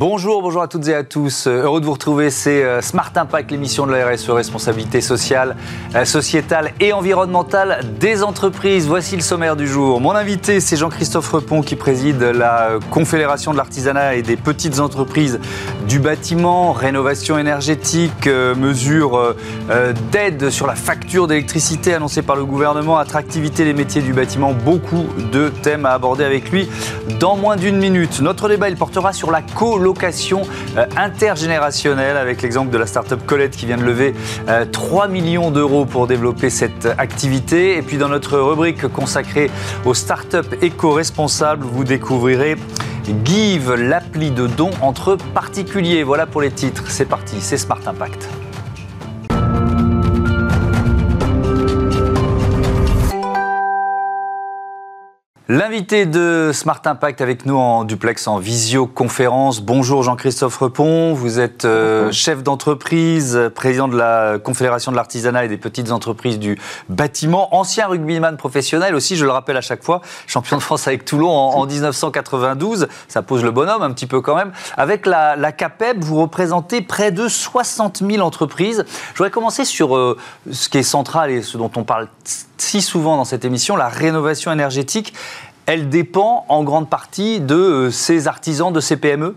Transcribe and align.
Bonjour, 0.00 0.40
bonjour 0.40 0.62
à 0.62 0.66
toutes 0.66 0.88
et 0.88 0.94
à 0.94 1.04
tous. 1.04 1.46
Euh, 1.46 1.64
heureux 1.64 1.78
de 1.78 1.84
vous 1.84 1.92
retrouver. 1.92 2.30
C'est 2.30 2.64
euh, 2.64 2.80
Smart 2.80 3.12
Impact, 3.14 3.50
l'émission 3.50 3.86
de 3.86 3.92
la 3.92 4.08
RSE, 4.08 4.30
responsabilité 4.30 5.02
sociale, 5.02 5.56
euh, 5.94 6.06
sociétale 6.06 6.72
et 6.80 6.94
environnementale 6.94 7.80
des 8.00 8.22
entreprises. 8.22 8.86
Voici 8.86 9.14
le 9.14 9.20
sommaire 9.20 9.56
du 9.56 9.68
jour. 9.68 10.00
Mon 10.00 10.12
invité, 10.12 10.60
c'est 10.60 10.78
Jean-Christophe 10.78 11.30
Repon 11.30 11.60
qui 11.60 11.76
préside 11.76 12.22
la 12.22 12.78
Confédération 12.90 13.52
de 13.52 13.58
l'artisanat 13.58 14.14
et 14.14 14.22
des 14.22 14.38
petites 14.38 14.80
entreprises 14.80 15.38
du 15.86 15.98
bâtiment, 15.98 16.72
rénovation 16.72 17.36
énergétique, 17.36 18.26
mesures 18.26 19.34
d'aide 20.12 20.50
sur 20.50 20.66
la 20.66 20.76
facture 20.76 21.26
d'électricité 21.26 21.92
annoncée 21.92 22.22
par 22.22 22.36
le 22.36 22.44
gouvernement, 22.44 22.96
attractivité 22.96 23.64
des 23.64 23.74
métiers 23.74 24.00
du 24.00 24.12
bâtiment. 24.12 24.52
Beaucoup 24.52 25.04
de 25.32 25.48
thèmes 25.48 25.84
à 25.84 25.90
aborder 25.90 26.24
avec 26.24 26.50
lui 26.50 26.68
dans 27.18 27.36
moins 27.36 27.56
d'une 27.56 27.76
minute. 27.76 28.20
Notre 28.20 28.48
débat, 28.48 28.68
il 28.68 28.76
portera 28.76 29.12
sur 29.12 29.30
la 29.30 29.42
co 29.42 29.78
location 29.90 30.42
euh, 30.76 30.86
intergénérationnelle 30.96 32.16
avec 32.16 32.42
l'exemple 32.42 32.70
de 32.70 32.78
la 32.78 32.86
start-up 32.86 33.20
Colette 33.26 33.56
qui 33.56 33.66
vient 33.66 33.76
de 33.76 33.82
lever 33.82 34.14
3 34.70 35.04
euh, 35.04 35.08
millions 35.08 35.50
d'euros 35.50 35.84
pour 35.84 36.06
développer 36.06 36.48
cette 36.48 36.86
activité. 36.96 37.76
Et 37.76 37.82
puis 37.82 37.98
dans 37.98 38.08
notre 38.08 38.38
rubrique 38.38 38.86
consacrée 38.88 39.50
aux 39.84 39.94
start-up 39.94 40.46
éco-responsables, 40.62 41.64
vous 41.64 41.84
découvrirez 41.84 42.56
Give, 43.24 43.74
l'appli 43.74 44.30
de 44.30 44.46
don 44.46 44.70
entre 44.80 45.16
particuliers. 45.34 46.04
Voilà 46.04 46.26
pour 46.26 46.40
les 46.40 46.52
titres. 46.52 46.84
C'est 46.88 47.08
parti, 47.08 47.40
c'est 47.40 47.58
Smart 47.58 47.80
Impact. 47.84 48.39
L'invité 55.52 56.06
de 56.06 56.52
Smart 56.54 56.80
Impact 56.84 57.20
avec 57.20 57.44
nous 57.44 57.56
en 57.56 57.82
duplex, 57.82 58.28
en 58.28 58.38
visioconférence. 58.38 59.60
Bonjour 59.60 60.04
Jean-Christophe 60.04 60.56
Repon, 60.58 61.12
vous 61.12 61.40
êtes 61.40 61.64
euh, 61.64 62.12
chef 62.12 62.44
d'entreprise, 62.44 63.50
président 63.52 63.88
de 63.88 63.96
la 63.96 64.38
Confédération 64.38 64.92
de 64.92 64.96
l'artisanat 64.96 65.46
et 65.46 65.48
des 65.48 65.56
petites 65.56 65.90
entreprises 65.90 66.38
du 66.38 66.56
bâtiment, 66.88 67.52
ancien 67.52 67.88
rugbyman 67.88 68.36
professionnel 68.36 68.94
aussi, 68.94 69.16
je 69.16 69.24
le 69.24 69.32
rappelle 69.32 69.56
à 69.56 69.60
chaque 69.60 69.82
fois, 69.82 70.02
champion 70.28 70.56
de 70.56 70.62
France 70.62 70.86
avec 70.86 71.04
Toulon 71.04 71.30
en, 71.30 71.66
1992. 71.66 72.86
Ça 73.08 73.22
pose 73.22 73.42
le 73.42 73.50
bonhomme 73.50 73.82
un 73.82 73.90
petit 73.90 74.06
peu 74.06 74.20
quand 74.20 74.36
même. 74.36 74.52
Avec 74.76 75.04
la, 75.04 75.34
la 75.34 75.50
CAPEB, 75.50 76.04
vous 76.04 76.20
représentez 76.20 76.80
près 76.80 77.10
de 77.10 77.26
60 77.26 78.04
000 78.08 78.24
entreprises. 78.24 78.84
Je 79.14 79.18
voudrais 79.18 79.32
commencer 79.32 79.64
sur 79.64 79.96
euh, 79.96 80.16
ce 80.52 80.68
qui 80.68 80.78
est 80.78 80.84
central 80.84 81.32
et 81.32 81.42
ce 81.42 81.58
dont 81.58 81.72
on 81.74 81.82
parle 81.82 82.06
si 82.60 82.82
souvent 82.82 83.16
dans 83.16 83.24
cette 83.24 83.44
émission, 83.44 83.76
la 83.76 83.88
rénovation 83.88 84.52
énergétique, 84.52 85.14
elle 85.66 85.88
dépend 85.88 86.44
en 86.48 86.64
grande 86.64 86.90
partie 86.90 87.40
de 87.40 87.54
euh, 87.54 87.90
ces 87.90 88.28
artisans, 88.28 88.72
de 88.72 88.80
ces 88.80 88.96
PME 88.96 89.36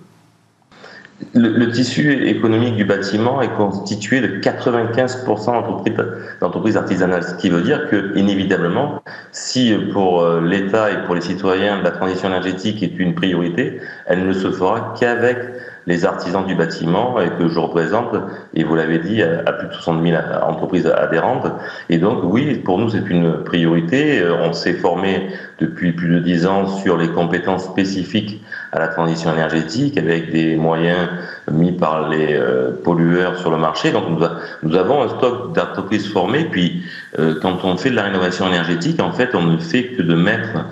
le, 1.33 1.71
tissu 1.71 2.27
économique 2.27 2.75
du 2.75 2.85
bâtiment 2.85 3.41
est 3.41 3.53
constitué 3.55 4.21
de 4.21 4.39
95% 4.39 5.63
d'entreprises 6.41 6.77
artisanales, 6.77 7.23
ce 7.23 7.35
qui 7.35 7.49
veut 7.49 7.61
dire 7.61 7.89
que, 7.89 8.17
inévitablement, 8.17 9.01
si 9.31 9.73
pour 9.93 10.21
euh, 10.21 10.41
l'État 10.41 10.91
et 10.91 11.03
pour 11.05 11.15
les 11.15 11.21
citoyens 11.21 11.81
la 11.81 11.91
transition 11.91 12.29
énergétique 12.29 12.83
est 12.83 12.97
une 12.97 13.15
priorité, 13.15 13.79
elle 14.05 14.27
ne 14.27 14.33
se 14.33 14.51
fera 14.51 14.93
qu'avec 14.99 15.37
les 15.85 16.05
artisans 16.05 16.45
du 16.45 16.55
bâtiment 16.55 17.19
et 17.19 17.29
que 17.29 17.49
je 17.49 17.59
représente, 17.59 18.15
et 18.53 18.63
vous 18.63 18.75
l'avez 18.75 18.99
dit, 18.99 19.21
à 19.21 19.51
plus 19.53 19.67
de 19.67 19.73
60 19.73 20.03
000 20.03 20.17
entreprises 20.41 20.87
adhérentes. 20.87 21.47
Et 21.89 21.97
donc, 21.97 22.19
oui, 22.23 22.55
pour 22.55 22.77
nous, 22.79 22.89
c'est 22.89 23.09
une 23.09 23.43
priorité. 23.43 24.19
Euh, 24.19 24.35
on 24.41 24.53
s'est 24.53 24.73
formé 24.73 25.27
depuis 25.59 25.91
plus 25.91 26.09
de 26.09 26.19
10 26.19 26.45
ans 26.47 26.67
sur 26.67 26.97
les 26.97 27.09
compétences 27.09 27.65
spécifiques 27.65 28.41
à 28.71 28.79
la 28.79 28.87
transition 28.87 29.31
énergétique 29.31 29.97
avec 29.97 30.31
des 30.31 30.55
moyens 30.55 31.09
mis 31.51 31.71
par 31.71 32.09
les 32.09 32.33
euh, 32.33 32.71
pollueurs 32.83 33.37
sur 33.37 33.51
le 33.51 33.57
marché. 33.57 33.91
Donc, 33.91 34.05
nous, 34.63 34.75
avons 34.75 35.03
un 35.03 35.09
stock 35.09 35.53
d'entreprises 35.53 36.07
formées. 36.07 36.45
Puis, 36.49 36.83
euh, 37.19 37.35
quand 37.41 37.63
on 37.63 37.77
fait 37.77 37.91
de 37.91 37.95
la 37.95 38.03
rénovation 38.03 38.47
énergétique, 38.47 39.01
en 39.01 39.11
fait, 39.11 39.35
on 39.35 39.43
ne 39.43 39.57
fait 39.57 39.87
que 39.87 40.01
de 40.01 40.15
mettre 40.15 40.65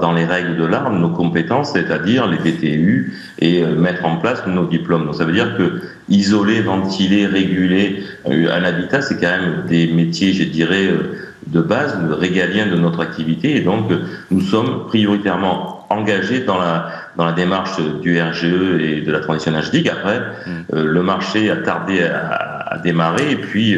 dans 0.00 0.12
les 0.12 0.24
règles 0.24 0.56
de 0.56 0.64
l'art 0.64 0.90
nos 0.92 1.10
compétences, 1.10 1.72
c'est-à-dire 1.72 2.28
les 2.28 2.38
DTU, 2.38 3.18
et 3.40 3.64
mettre 3.64 4.04
en 4.04 4.16
place 4.16 4.46
nos 4.46 4.66
diplômes. 4.66 5.06
Donc 5.06 5.16
ça 5.16 5.24
veut 5.24 5.32
dire 5.32 5.56
que 5.56 5.80
isoler, 6.08 6.60
ventiler, 6.60 7.26
réguler 7.26 8.04
euh, 8.28 8.52
un 8.52 8.64
habitat, 8.64 9.02
c'est 9.02 9.18
quand 9.20 9.30
même 9.30 9.64
des 9.66 9.92
métiers, 9.92 10.32
je 10.32 10.44
dirais, 10.44 10.86
euh, 10.86 11.16
de 11.46 11.60
base, 11.60 11.98
régaliens 12.12 12.66
de 12.66 12.76
notre 12.76 13.00
activité. 13.00 13.56
Et 13.56 13.60
donc, 13.60 13.90
nous 14.30 14.40
sommes 14.40 14.86
prioritairement 14.86 15.86
engagés 15.90 16.40
dans 16.40 16.58
la, 16.58 16.88
dans 17.16 17.24
la 17.24 17.32
démarche 17.32 17.80
du 18.00 18.20
RGE 18.20 18.80
et 18.80 19.00
de 19.00 19.12
la 19.12 19.20
transition 19.20 19.50
énergétique. 19.50 19.88
Après, 19.88 20.20
mm. 20.20 20.50
euh, 20.74 20.84
le 20.84 21.02
marché 21.02 21.50
a 21.50 21.56
tardé 21.56 22.02
à, 22.02 22.51
à 22.72 22.78
démarrer 22.78 23.32
et 23.32 23.36
puis 23.36 23.76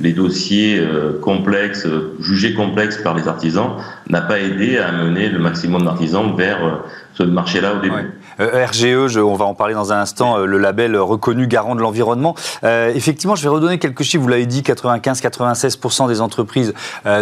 les 0.00 0.12
dossiers 0.12 0.82
complexes, 1.22 1.86
jugés 2.20 2.52
complexes 2.52 2.98
par 2.98 3.14
les 3.14 3.26
artisans, 3.26 3.76
n'a 4.08 4.20
pas 4.20 4.38
aidé 4.38 4.78
à 4.78 4.88
amener 4.88 5.28
le 5.28 5.38
maximum 5.38 5.84
d'artisans 5.84 6.34
vers 6.36 6.82
ce 7.14 7.22
marché-là 7.22 7.74
au 7.74 7.80
début. 7.80 7.94
Euh, 7.94 8.10
RGE, 8.38 9.16
on 9.18 9.34
va 9.34 9.44
en 9.44 9.54
parler 9.54 9.74
dans 9.74 9.92
un 9.92 10.00
instant, 10.00 10.38
euh, 10.38 10.46
le 10.46 10.58
label 10.58 10.96
reconnu 10.96 11.46
garant 11.46 11.74
de 11.74 11.80
l'environnement. 11.80 12.34
Euh, 12.64 12.92
effectivement, 12.94 13.36
je 13.36 13.42
vais 13.42 13.48
redonner 13.48 13.78
quelques 13.78 14.02
chiffres. 14.02 14.22
Vous 14.22 14.28
l'avez 14.28 14.46
dit, 14.46 14.62
95-96% 14.62 16.08
des 16.08 16.20
entreprises 16.20 16.74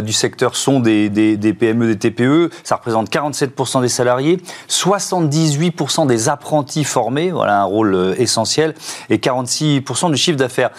du 0.02 0.12
secteur 0.12 0.56
sont 0.56 0.80
des, 0.80 1.10
PME, 1.58 1.94
des 1.94 1.98
TPE. 1.98 2.50
Ça 2.64 2.76
représente 2.76 3.10
47% 3.10 3.80
des 3.80 3.88
salariés, 3.88 4.40
78% 4.68 6.06
des 6.06 6.28
apprentis 6.28 6.84
formés, 6.84 7.30
voilà 7.30 7.60
un 7.60 7.64
rôle 7.64 8.14
essentiel, 8.18 8.74
et 9.10 9.18
46% 9.18 10.10
du 10.10 10.16
chiffre 10.16 10.38
d'affaires. 10.38 10.70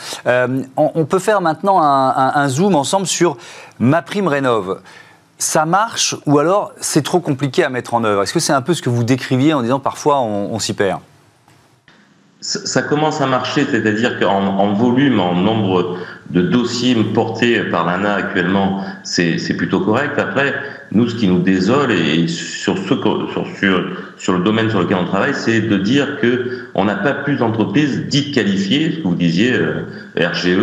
On, 0.77 1.05
peut 1.05 1.19
faire 1.19 1.41
maintenant 1.41 1.81
un, 1.81 2.31
un 2.35 2.47
zoom 2.47 2.75
ensemble 2.75 3.07
sur 3.07 3.37
ma 3.79 4.01
prime 4.01 4.27
rénove 4.27 4.79
ça 5.37 5.65
marche 5.65 6.15
ou 6.25 6.39
alors 6.39 6.71
c'est 6.79 7.03
trop 7.03 7.19
compliqué 7.19 7.63
à 7.63 7.69
mettre 7.69 7.93
en 7.93 8.03
œuvre? 8.03 8.23
Est-ce 8.23 8.33
que 8.33 8.39
c'est 8.39 8.53
un 8.53 8.61
peu 8.61 8.73
ce 8.73 8.81
que 8.81 8.89
vous 8.89 9.03
décriviez 9.03 9.53
en 9.53 9.61
disant 9.61 9.79
parfois 9.79 10.21
on, 10.21 10.59
s'y 10.59 10.73
perd? 10.73 10.99
Ça 12.41 12.81
commence 12.81 13.21
à 13.21 13.25
marcher, 13.25 13.65
c'est-à-dire 13.69 14.19
qu'en 14.19 14.73
volume, 14.73 15.21
en 15.21 15.33
nombre 15.33 15.97
de 16.29 16.41
dossiers 16.41 16.95
portés 17.13 17.63
par 17.71 17.85
l'ANA 17.85 18.15
actuellement, 18.15 18.83
c'est 19.03 19.55
plutôt 19.55 19.79
correct. 19.79 20.17
Après, 20.17 20.53
nous, 20.91 21.09
ce 21.09 21.15
qui 21.15 21.27
nous 21.27 21.39
désole, 21.39 21.91
et 21.91 22.27
sur, 22.27 22.75
le 22.75 24.43
domaine 24.43 24.69
sur 24.69 24.81
lequel 24.81 24.97
on 24.97 25.05
travaille, 25.05 25.33
c'est 25.33 25.61
de 25.61 25.77
dire 25.77 26.19
qu'on 26.19 26.85
n'a 26.85 26.95
pas 26.95 27.13
plus 27.13 27.37
d'entreprises 27.37 28.07
dites 28.07 28.33
qualifiées, 28.33 28.91
ce 28.91 28.97
que 28.97 29.07
vous 29.07 29.15
disiez, 29.15 29.53
euh, 29.53 29.85
RGE, 30.17 30.57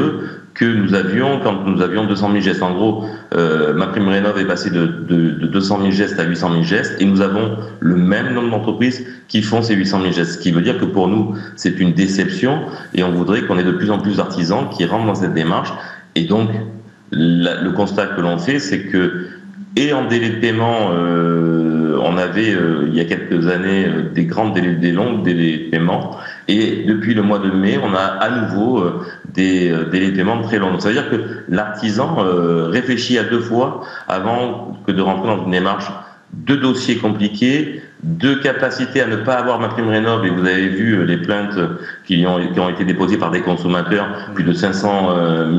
que 0.54 0.64
nous 0.64 0.94
avions 0.94 1.40
quand 1.42 1.64
nous 1.64 1.80
avions 1.80 2.06
200 2.06 2.30
000 2.32 2.40
gestes. 2.40 2.62
En 2.62 2.74
gros, 2.74 3.04
euh, 3.34 3.72
ma 3.74 3.86
prime 3.86 4.08
rénov 4.08 4.38
est 4.38 4.46
passée 4.46 4.70
de, 4.70 4.86
de, 4.86 5.30
de, 5.30 5.46
200 5.46 5.78
000 5.80 5.90
gestes 5.90 6.18
à 6.18 6.24
800 6.24 6.50
000 6.50 6.62
gestes 6.64 7.00
et 7.00 7.04
nous 7.04 7.20
avons 7.20 7.56
le 7.78 7.96
même 7.96 8.34
nombre 8.34 8.50
d'entreprises 8.50 9.06
qui 9.28 9.42
font 9.42 9.62
ces 9.62 9.74
800 9.74 10.00
000 10.00 10.12
gestes. 10.12 10.32
Ce 10.32 10.38
qui 10.38 10.50
veut 10.50 10.62
dire 10.62 10.78
que 10.78 10.84
pour 10.84 11.08
nous, 11.08 11.34
c'est 11.56 11.78
une 11.78 11.92
déception 11.92 12.62
et 12.94 13.02
on 13.02 13.12
voudrait 13.12 13.42
qu'on 13.42 13.58
ait 13.58 13.64
de 13.64 13.72
plus 13.72 13.90
en 13.90 13.98
plus 13.98 14.16
d'artisans 14.16 14.68
qui 14.70 14.84
rentrent 14.84 15.06
dans 15.06 15.14
cette 15.14 15.34
démarche. 15.34 15.72
Et 16.14 16.24
donc, 16.24 16.50
le 17.12 17.70
constat 17.70 18.08
que 18.08 18.20
l'on 18.20 18.38
fait, 18.38 18.58
c'est 18.58 18.82
que 18.84 19.26
et 19.76 19.92
en 19.92 20.06
délai 20.06 20.30
de 20.30 20.40
paiement, 20.40 20.90
euh, 20.92 21.96
on 22.02 22.16
avait 22.16 22.52
euh, 22.52 22.86
il 22.88 22.94
y 22.94 23.00
a 23.00 23.04
quelques 23.04 23.46
années 23.46 23.86
des 24.12 24.24
grands 24.24 24.50
délais, 24.50 24.74
des 24.74 24.90
longs 24.90 25.18
délais 25.18 25.58
de 25.58 25.70
paiement, 25.70 26.16
et 26.50 26.84
depuis 26.84 27.14
le 27.14 27.22
mois 27.22 27.38
de 27.38 27.50
mai, 27.50 27.78
on 27.82 27.94
a 27.94 27.98
à 27.98 28.30
nouveau 28.30 28.84
des 29.32 29.72
délais 29.90 30.10
de 30.10 30.16
paiement 30.16 30.42
très 30.42 30.58
longs. 30.58 30.72
Donc, 30.72 30.82
ça 30.82 30.88
veut 30.88 30.94
dire 30.94 31.10
que 31.10 31.16
l'artisan 31.48 32.16
réfléchit 32.68 33.18
à 33.18 33.24
deux 33.24 33.40
fois 33.40 33.82
avant 34.08 34.76
que 34.86 34.92
de 34.92 35.00
rentrer 35.02 35.28
dans 35.28 35.44
une 35.44 35.50
démarche 35.50 35.90
de 36.32 36.56
dossiers 36.56 36.96
compliqués, 36.96 37.82
de 38.02 38.34
capacité 38.34 39.02
à 39.02 39.06
ne 39.06 39.16
pas 39.16 39.34
avoir 39.34 39.58
ma 39.58 39.68
prime 39.68 39.88
rénov 39.88 40.24
et 40.24 40.30
vous 40.30 40.46
avez 40.46 40.68
vu 40.68 40.94
euh, 40.94 41.04
les 41.04 41.18
plaintes 41.18 41.58
qui 42.10 42.26
ont, 42.26 42.40
qui 42.52 42.58
ont 42.58 42.68
été 42.68 42.84
déposées 42.84 43.18
par 43.18 43.30
des 43.30 43.40
consommateurs, 43.40 44.08
plus 44.34 44.42
de 44.42 44.52
500 44.52 45.10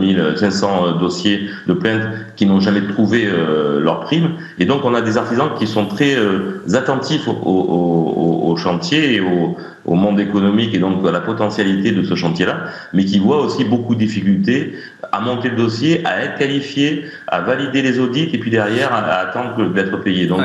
000, 0.02 0.36
500 0.36 0.98
dossiers 1.00 1.48
de 1.66 1.74
plaintes 1.74 2.04
qui 2.36 2.46
n'ont 2.46 2.60
jamais 2.60 2.86
trouvé 2.88 3.26
euh, 3.26 3.80
leur 3.80 4.02
prime. 4.02 4.32
Et 4.60 4.66
donc 4.66 4.84
on 4.84 4.94
a 4.94 5.02
des 5.02 5.18
artisans 5.18 5.52
qui 5.58 5.66
sont 5.66 5.86
très 5.86 6.14
euh, 6.14 6.62
attentifs 6.74 7.30
au, 7.30 7.32
au, 7.32 8.52
au, 8.52 8.58
chantier 8.58 9.16
et 9.16 9.22
au, 9.22 9.56
au 9.86 9.96
monde 9.96 10.20
économique 10.20 10.74
et 10.74 10.80
donc 10.80 11.06
à 11.08 11.12
la 11.12 11.22
potentialité 11.22 11.92
de 11.92 12.04
ce 12.04 12.16
chantier-là, 12.16 12.66
mais 12.94 13.06
qui 13.06 13.20
voient 13.20 13.42
aussi 13.42 13.64
beaucoup 13.64 13.96
de 13.96 14.00
difficultés 14.00 14.74
à 15.12 15.20
monter 15.20 15.50
le 15.50 15.56
dossier, 15.56 16.06
à 16.06 16.24
être 16.24 16.38
qualifié, 16.38 17.06
à 17.28 17.42
valider 17.42 17.82
les 17.82 18.00
audits 18.00 18.30
et 18.32 18.38
puis 18.38 18.52
derrière 18.52 18.94
à, 18.94 19.16
attendre 19.16 19.74
d'être 19.74 19.98
payé. 20.04 20.28
Donc, 20.28 20.42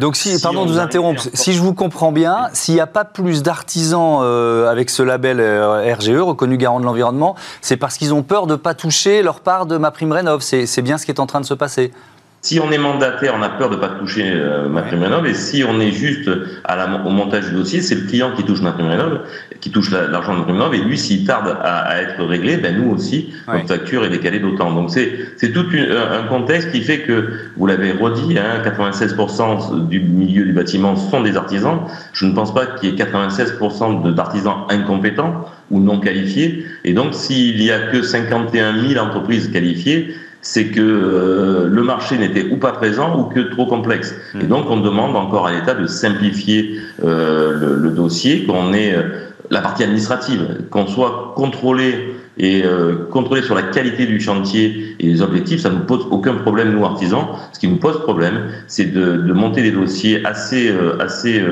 donc 0.00 0.16
si, 0.16 0.40
pardon 0.40 0.64
de 0.64 0.72
vous 0.72 0.78
interrompre, 0.78 1.22
si 1.34 1.52
je 1.52 1.60
vous 1.60 1.74
comprends 1.74 2.12
bien, 2.12 2.48
s'il 2.52 2.74
n'y 2.74 2.80
a 2.80 2.86
pas 2.86 3.04
plus 3.04 3.42
d'artisans 3.42 4.20
euh, 4.22 4.68
avec 4.68 4.90
ce 4.90 5.02
label 5.02 5.40
euh, 5.48 5.94
RGE, 5.94 6.20
reconnu 6.20 6.56
garant 6.56 6.80
de 6.80 6.84
l'environnement, 6.84 7.34
c'est 7.60 7.76
parce 7.76 7.98
qu'ils 7.98 8.14
ont 8.14 8.22
peur 8.22 8.46
de 8.46 8.52
ne 8.52 8.56
pas 8.56 8.74
toucher 8.74 9.22
leur 9.22 9.40
part 9.40 9.66
de 9.66 9.76
ma 9.76 9.90
prime 9.90 10.12
rénov. 10.12 10.40
C'est 10.42 10.82
bien 10.82 10.98
ce 10.98 11.04
qui 11.04 11.10
est 11.10 11.20
en 11.20 11.26
train 11.26 11.40
de 11.40 11.46
se 11.46 11.54
passer. 11.54 11.92
Si 12.40 12.60
on 12.60 12.70
est 12.70 12.78
mandataire, 12.78 13.34
on 13.36 13.42
a 13.42 13.48
peur 13.48 13.68
de 13.68 13.74
ne 13.74 13.80
pas 13.80 13.88
toucher 13.88 14.22
euh, 14.26 15.24
et 15.24 15.34
si 15.34 15.64
on 15.68 15.80
est 15.80 15.90
juste 15.90 16.30
à 16.64 16.76
la, 16.76 17.04
au 17.04 17.10
montage 17.10 17.48
du 17.48 17.56
dossier, 17.56 17.80
c'est 17.80 17.96
le 17.96 18.02
client 18.02 18.30
qui 18.36 18.44
touche 18.44 18.60
MaPrimeRénov, 18.60 19.22
qui 19.60 19.70
touche 19.70 19.90
l'argent 19.90 20.34
de 20.34 20.38
MaPrimeRénov, 20.38 20.74
et 20.74 20.78
lui, 20.78 20.96
s'il 20.96 21.26
tarde 21.26 21.56
à, 21.60 21.78
à, 21.78 22.00
être 22.00 22.22
réglé, 22.24 22.56
ben 22.56 22.76
nous 22.76 22.90
aussi, 22.90 23.34
notre 23.48 23.66
facture 23.66 24.04
est 24.04 24.08
décalée 24.08 24.38
d'autant. 24.38 24.72
Donc 24.72 24.90
c'est 24.90 25.52
tout 25.52 25.66
un 25.74 26.22
contexte 26.28 26.70
qui 26.70 26.82
fait 26.82 27.00
que, 27.00 27.32
vous 27.56 27.66
l'avez 27.66 27.92
redit, 27.92 28.38
hein, 28.38 28.62
96% 28.64 29.88
du 29.88 30.00
milieu 30.00 30.44
du 30.44 30.52
bâtiment 30.52 30.94
sont 30.94 31.22
des 31.22 31.36
artisans. 31.36 31.80
Je 32.12 32.24
ne 32.24 32.34
pense 32.34 32.54
pas 32.54 32.66
qu'il 32.66 32.90
y 32.90 32.92
ait 32.92 33.04
96% 33.04 34.14
d'artisans 34.14 34.58
incompétents 34.68 35.44
ou 35.70 35.80
non 35.80 35.98
qualifiés. 35.98 36.64
Et 36.84 36.92
donc, 36.92 37.14
s'il 37.14 37.60
y 37.62 37.72
a 37.72 37.78
que 37.90 38.02
51 38.02 38.88
000 38.88 39.04
entreprises 39.04 39.50
qualifiées, 39.50 40.14
c'est 40.42 40.66
que 40.66 40.80
euh, 40.80 41.68
le 41.68 41.82
marché 41.82 42.16
n'était 42.16 42.46
ou 42.50 42.56
pas 42.56 42.72
présent 42.72 43.18
ou 43.18 43.24
que 43.24 43.40
trop 43.40 43.66
complexe. 43.66 44.14
Et 44.34 44.44
hmm. 44.44 44.48
donc 44.48 44.70
on 44.70 44.78
demande 44.78 45.16
encore 45.16 45.46
à 45.46 45.52
l'État 45.52 45.74
de 45.74 45.86
simplifier 45.86 46.80
euh, 47.04 47.76
le, 47.76 47.90
dossier, 47.90 48.44
qu'on 48.44 48.72
ait 48.72 48.94
euh, 48.94 49.02
la 49.50 49.60
partie 49.60 49.82
administrative, 49.82 50.64
qu'on 50.70 50.86
soit 50.86 51.32
contrôlé 51.36 52.14
et 52.40 52.62
contrôlé 53.10 53.42
sur 53.42 53.56
la 53.56 53.64
qualité 53.64 54.06
du 54.06 54.20
chantier 54.20 54.94
et 55.00 55.06
les 55.08 55.22
objectifs, 55.22 55.62
ça 55.62 55.70
ne 55.70 55.74
nous 55.74 55.84
pose 55.86 56.06
aucun 56.12 56.34
problème 56.34 56.72
nous 56.72 56.84
artisans. 56.84 57.26
Ce 57.52 57.58
qui 57.58 57.66
nous 57.66 57.78
pose 57.78 58.00
problème, 58.02 58.44
c'est 58.68 58.92
de, 58.92 59.16
de, 59.16 59.32
monter 59.32 59.60
des 59.60 59.72
dossiers 59.72 60.24
assez 60.24 60.72
assez 61.00 61.42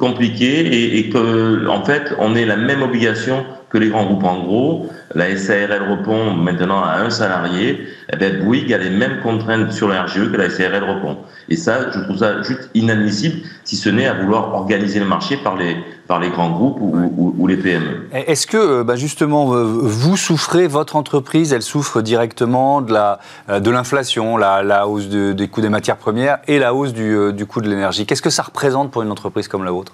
compliqués 0.00 0.66
et, 0.66 0.98
et 0.98 1.10
que 1.10 1.68
en 1.68 1.84
fait 1.84 2.12
on 2.18 2.34
ait 2.34 2.44
la 2.44 2.56
même 2.56 2.82
obligation 2.82 3.44
que 3.74 3.78
les 3.78 3.88
grands 3.88 4.04
groupes. 4.04 4.24
En 4.24 4.38
gros, 4.44 4.86
la 5.16 5.36
SARL 5.36 5.82
répond 5.82 6.32
maintenant 6.32 6.82
à 6.84 7.00
un 7.00 7.10
salarié, 7.10 7.88
eh 8.12 8.16
bien, 8.16 8.44
Bouygues 8.44 8.72
a 8.72 8.78
les 8.78 8.90
mêmes 8.90 9.20
contraintes 9.20 9.72
sur 9.72 9.88
le 9.88 9.98
RGE 9.98 10.30
que 10.30 10.36
la 10.36 10.48
SARL 10.48 10.84
répond. 10.84 11.18
Et 11.48 11.56
ça, 11.56 11.90
je 11.90 11.98
trouve 11.98 12.18
ça 12.18 12.40
juste 12.42 12.70
inadmissible, 12.74 13.40
si 13.64 13.76
ce 13.76 13.88
n'est 13.88 14.06
à 14.06 14.14
vouloir 14.14 14.54
organiser 14.54 15.00
le 15.00 15.06
marché 15.06 15.36
par 15.36 15.56
les, 15.56 15.76
par 16.06 16.20
les 16.20 16.30
grands 16.30 16.50
groupes 16.50 16.78
ou, 16.80 17.46
les 17.48 17.56
PME. 17.56 18.08
Est-ce 18.12 18.46
que, 18.46 18.56
euh, 18.56 18.84
bah, 18.84 18.94
justement, 18.94 19.52
euh, 19.52 19.64
vous 19.64 20.16
souffrez, 20.16 20.68
votre 20.68 20.94
entreprise, 20.94 21.52
elle 21.52 21.62
souffre 21.62 22.00
directement 22.00 22.80
de 22.80 22.94
euh, 22.94 23.60
l'inflation, 23.60 24.36
la, 24.36 24.62
la, 24.62 24.86
hausse 24.86 25.08
des 25.08 25.48
coûts 25.48 25.60
des 25.60 25.68
matières 25.68 25.96
premières 25.96 26.38
et 26.46 26.60
la 26.60 26.74
hausse 26.74 26.92
du, 26.92 27.32
du 27.32 27.44
coût 27.44 27.60
de 27.60 27.68
l'énergie? 27.68 28.06
Qu'est-ce 28.06 28.22
que 28.22 28.30
ça 28.30 28.44
représente 28.44 28.92
pour 28.92 29.02
une 29.02 29.10
entreprise 29.10 29.48
comme 29.48 29.64
la 29.64 29.72
vôtre? 29.72 29.92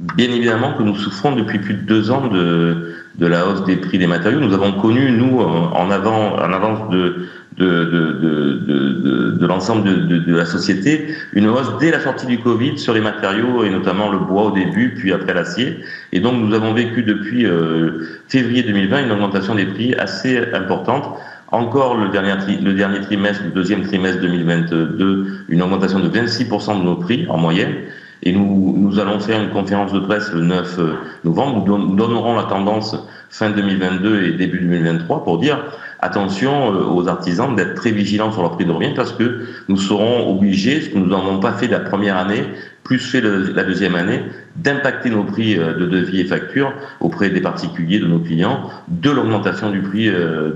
Bien 0.00 0.28
évidemment 0.32 0.72
que 0.72 0.82
nous 0.82 0.96
souffrons 0.96 1.36
depuis 1.36 1.60
plus 1.60 1.74
de 1.74 1.82
deux 1.82 2.10
ans 2.10 2.26
de, 2.26 2.94
de 3.14 3.26
la 3.26 3.46
hausse 3.46 3.64
des 3.64 3.76
prix 3.76 3.96
des 3.96 4.08
matériaux. 4.08 4.40
Nous 4.40 4.52
avons 4.52 4.72
connu, 4.72 5.12
nous, 5.12 5.38
en, 5.38 5.88
avant, 5.88 6.34
en 6.34 6.52
avance 6.52 6.90
de, 6.90 7.28
de, 7.56 7.84
de, 7.84 9.36
de 9.38 9.46
l'ensemble 9.46 9.84
de, 9.84 10.34
la 10.34 10.46
société, 10.46 11.14
une 11.32 11.46
hausse 11.46 11.70
dès 11.78 11.92
la 11.92 12.00
sortie 12.00 12.26
du 12.26 12.38
Covid 12.38 12.76
sur 12.76 12.92
les 12.92 13.00
matériaux 13.00 13.62
et 13.62 13.70
notamment 13.70 14.10
le 14.10 14.18
bois 14.18 14.46
au 14.46 14.50
début, 14.50 14.94
puis 14.96 15.12
après 15.12 15.32
l'acier. 15.32 15.78
Et 16.10 16.18
donc 16.18 16.42
nous 16.42 16.52
avons 16.54 16.74
vécu 16.74 17.04
depuis 17.04 17.46
euh, 17.46 18.00
février 18.28 18.64
2020 18.64 19.04
une 19.04 19.12
augmentation 19.12 19.54
des 19.54 19.66
prix 19.66 19.94
assez 19.94 20.38
importante. 20.52 21.08
Encore 21.52 21.96
le 21.96 22.08
dernier, 22.08 22.32
le 22.60 22.72
dernier 22.72 23.00
trimestre, 23.00 23.44
le 23.44 23.50
deuxième 23.50 23.82
trimestre 23.82 24.20
2022, 24.22 25.44
une 25.48 25.62
augmentation 25.62 26.00
de 26.00 26.08
26% 26.08 26.80
de 26.80 26.84
nos 26.84 26.96
prix 26.96 27.26
en 27.28 27.38
moyenne. 27.38 27.74
Et 28.24 28.32
nous, 28.32 28.74
nous 28.76 28.98
allons 28.98 29.20
faire 29.20 29.40
une 29.40 29.50
conférence 29.50 29.92
de 29.92 30.00
presse 30.00 30.32
le 30.32 30.40
9 30.40 30.78
euh, 30.78 30.94
novembre. 31.24 31.64
Nous 31.66 31.94
donnerons 31.94 32.34
la 32.34 32.44
tendance 32.44 32.96
fin 33.28 33.50
2022 33.50 34.22
et 34.24 34.32
début 34.32 34.60
2023 34.60 35.24
pour 35.24 35.38
dire 35.38 35.62
attention 36.00 36.74
euh, 36.74 36.86
aux 36.86 37.06
artisans 37.06 37.54
d'être 37.54 37.74
très 37.74 37.90
vigilants 37.90 38.32
sur 38.32 38.40
leur 38.40 38.52
prix 38.52 38.64
de 38.64 38.72
revient 38.72 38.94
parce 38.96 39.12
que 39.12 39.44
nous 39.68 39.76
serons 39.76 40.34
obligés, 40.34 40.80
ce 40.80 40.88
que 40.88 40.98
nous 40.98 41.06
n'avons 41.06 41.38
pas 41.38 41.52
fait 41.52 41.66
la 41.66 41.80
première 41.80 42.16
année, 42.16 42.44
plus 42.82 42.98
fait 42.98 43.20
la 43.20 43.62
deuxième 43.62 43.94
année, 43.94 44.22
d'impacter 44.56 45.10
nos 45.10 45.24
prix 45.24 45.58
euh, 45.58 45.74
de 45.74 45.84
devis 45.84 46.20
et 46.20 46.24
factures 46.24 46.72
auprès 47.00 47.28
des 47.28 47.42
particuliers, 47.42 47.98
de 47.98 48.06
nos 48.06 48.20
clients, 48.20 48.70
de 48.88 49.10
l'augmentation 49.10 49.70
du 49.70 49.82
prix 49.82 50.10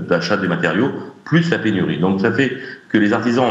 d'achat 0.07 0.37
des 0.37 0.47
matériaux, 0.47 0.89
plus 1.23 1.51
la 1.51 1.59
pénurie. 1.59 1.99
Donc 1.99 2.21
ça 2.21 2.31
fait 2.31 2.51
que 2.89 2.97
les 2.97 3.13
artisans 3.13 3.45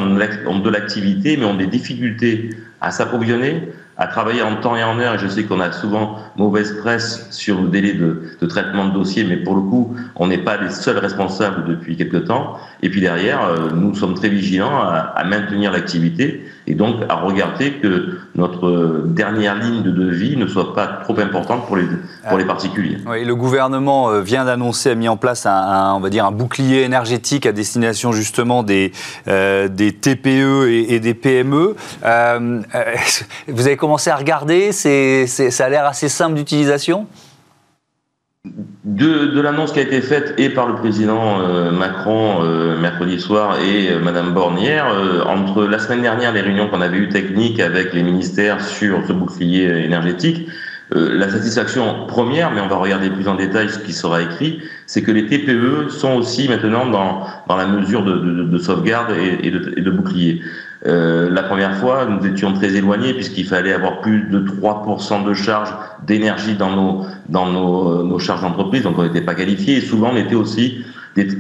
ont 0.47 0.59
de 0.59 0.71
l'activité, 0.71 1.37
mais 1.37 1.45
ont 1.45 1.55
des 1.55 1.69
difficultés 1.69 2.51
à 2.81 2.91
s'approvisionner, 2.91 3.69
à 3.99 4.07
travailler 4.07 4.43
en 4.43 4.57
temps 4.57 4.77
et 4.77 4.83
en 4.83 4.99
heure. 4.99 5.15
Et 5.15 5.19
je 5.19 5.27
sais 5.27 5.45
qu'on 5.45 5.61
a 5.61 5.73
souvent 5.73 6.19
mauvaise 6.37 6.79
presse 6.79 7.27
sur 7.31 7.61
le 7.61 7.69
délai 7.69 7.95
de, 7.95 8.37
traitement 8.49 8.89
de 8.89 8.95
dossier, 8.95 9.25
mais 9.25 9.37
pour 9.37 9.55
le 9.55 9.63
coup, 9.63 9.95
on 10.17 10.29
n'est 10.29 10.39
pas 10.39 10.57
les 10.57 10.71
seuls 10.71 10.99
responsables 10.99 11.65
depuis 11.67 11.97
quelque 11.97 12.17
temps. 12.17 12.57
Et 12.83 12.91
puis 12.91 13.01
derrière, 13.01 13.45
euh, 13.45 13.71
nous 13.75 13.95
sommes 13.95 14.15
très 14.15 14.29
vigilants 14.29 14.81
à 14.81 15.25
maintenir 15.25 15.73
l'activité 15.73 16.45
et 16.69 16.75
donc 16.75 16.97
à 17.09 17.17
regarder 17.17 17.73
que 17.73 18.19
notre 18.35 19.05
dernière 19.07 19.57
ligne 19.57 19.83
de 19.83 19.91
devis 19.91 20.37
ne 20.37 20.47
soit 20.47 20.75
pas 20.75 20.87
trop 20.87 21.19
importante 21.19 21.67
pour 21.67 21.77
les, 21.77 21.87
pour 22.29 22.37
les 22.37 22.45
particuliers. 22.45 22.99
Oui, 23.07 23.25
le 23.25 23.35
gouvernement 23.35 24.11
euh, 24.11 24.21
vient 24.21 24.45
d'annoncer, 24.45 24.91
a 24.91 24.95
mis 24.95 25.09
en 25.09 25.17
place 25.17 25.47
un, 25.47 25.95
on 25.95 26.01
va 26.01 26.11
dire 26.11 26.27
un 26.27 26.31
bouclier 26.31 26.83
énergétique 26.83 27.47
à 27.47 27.53
destination 27.53 28.13
justement 28.13 28.63
des, 28.63 28.93
euh, 29.29 29.69
des 29.69 29.93
TPE 29.93 30.69
et, 30.69 30.95
et, 30.95 31.01
des 31.01 31.15
PME. 31.15 31.75
Euh, 32.05 32.61
vous 33.49 33.67
avez 33.67 33.77
commencé 33.79 34.11
à 34.11 34.17
regarder, 34.17 34.73
c'est, 34.73 35.27
ça 35.27 35.65
a 35.65 35.69
l'air 35.71 35.87
assez 35.87 36.11
simple 36.11 36.35
d'utilisation? 36.35 37.07
De, 38.45 39.27
de 39.27 39.41
l'annonce 39.41 39.73
qui 39.73 39.81
a 39.81 39.83
été 39.83 40.01
faite 40.01 40.35
et 40.39 40.49
par 40.49 40.67
le 40.69 40.75
président 40.75 41.41
euh, 41.41 41.71
Macron 41.71 42.43
euh, 42.43 42.79
mercredi 42.79 43.21
soir 43.21 43.59
et 43.61 43.91
euh, 43.91 44.01
Madame 44.01 44.33
Borne 44.33 44.59
hier, 44.59 44.87
entre 45.27 45.65
la 45.65 45.79
semaine 45.79 46.03
dernière, 46.03 46.33
les 46.33 46.41
réunions 46.41 46.69
qu'on 46.69 46.81
avait 46.81 46.97
eues 46.99 47.09
techniques 47.09 47.61
avec 47.61 47.93
les 47.93 48.03
ministères 48.03 48.61
sur 48.61 49.07
ce 49.07 49.13
bouclier 49.13 49.85
énergétique, 49.85 50.49
la 50.91 51.29
satisfaction 51.29 52.07
première, 52.07 52.51
mais 52.51 52.63
on 52.63 52.67
va 52.67 52.77
regarder 52.77 53.11
plus 53.11 53.29
en 53.29 53.35
détail 53.35 53.69
ce 53.69 53.79
qui 53.79 53.93
sera 53.93 54.23
écrit, 54.23 54.63
c'est 54.87 55.03
que 55.03 55.11
les 55.11 55.27
TPE 55.27 55.91
sont 55.91 56.15
aussi 56.15 56.49
maintenant 56.49 56.87
dans, 56.87 57.27
dans 57.47 57.57
la 57.57 57.67
mesure 57.67 58.05
de, 58.05 58.15
de, 58.17 58.45
de 58.45 58.59
sauvegarde 58.59 59.15
et, 59.43 59.51
de, 59.51 59.75
et 59.77 59.83
de 59.83 59.91
bouclier. 59.91 60.41
Euh, 60.87 61.29
la 61.31 61.43
première 61.43 61.77
fois, 61.77 62.07
nous 62.07 62.25
étions 62.27 62.53
très 62.53 62.75
éloignés 62.75 63.13
puisqu'il 63.15 63.47
fallait 63.47 63.73
avoir 63.73 64.01
plus 64.01 64.29
de 64.29 64.41
3% 64.41 65.25
de 65.25 65.35
charge 65.35 65.71
d'énergie 66.07 66.55
dans 66.55 66.71
nos 66.71 67.07
dans 67.29 67.47
nos, 67.47 68.05
nos 68.05 68.19
charges 68.19 68.43
d'entreprise, 68.43 68.83
donc 68.85 68.97
on 68.99 69.03
n'était 69.03 69.21
pas 69.21 69.35
qualifiés. 69.35 69.79
Et 69.79 69.81
souvent, 69.81 70.11
on 70.13 70.17
était 70.17 70.37
aussi 70.37 70.85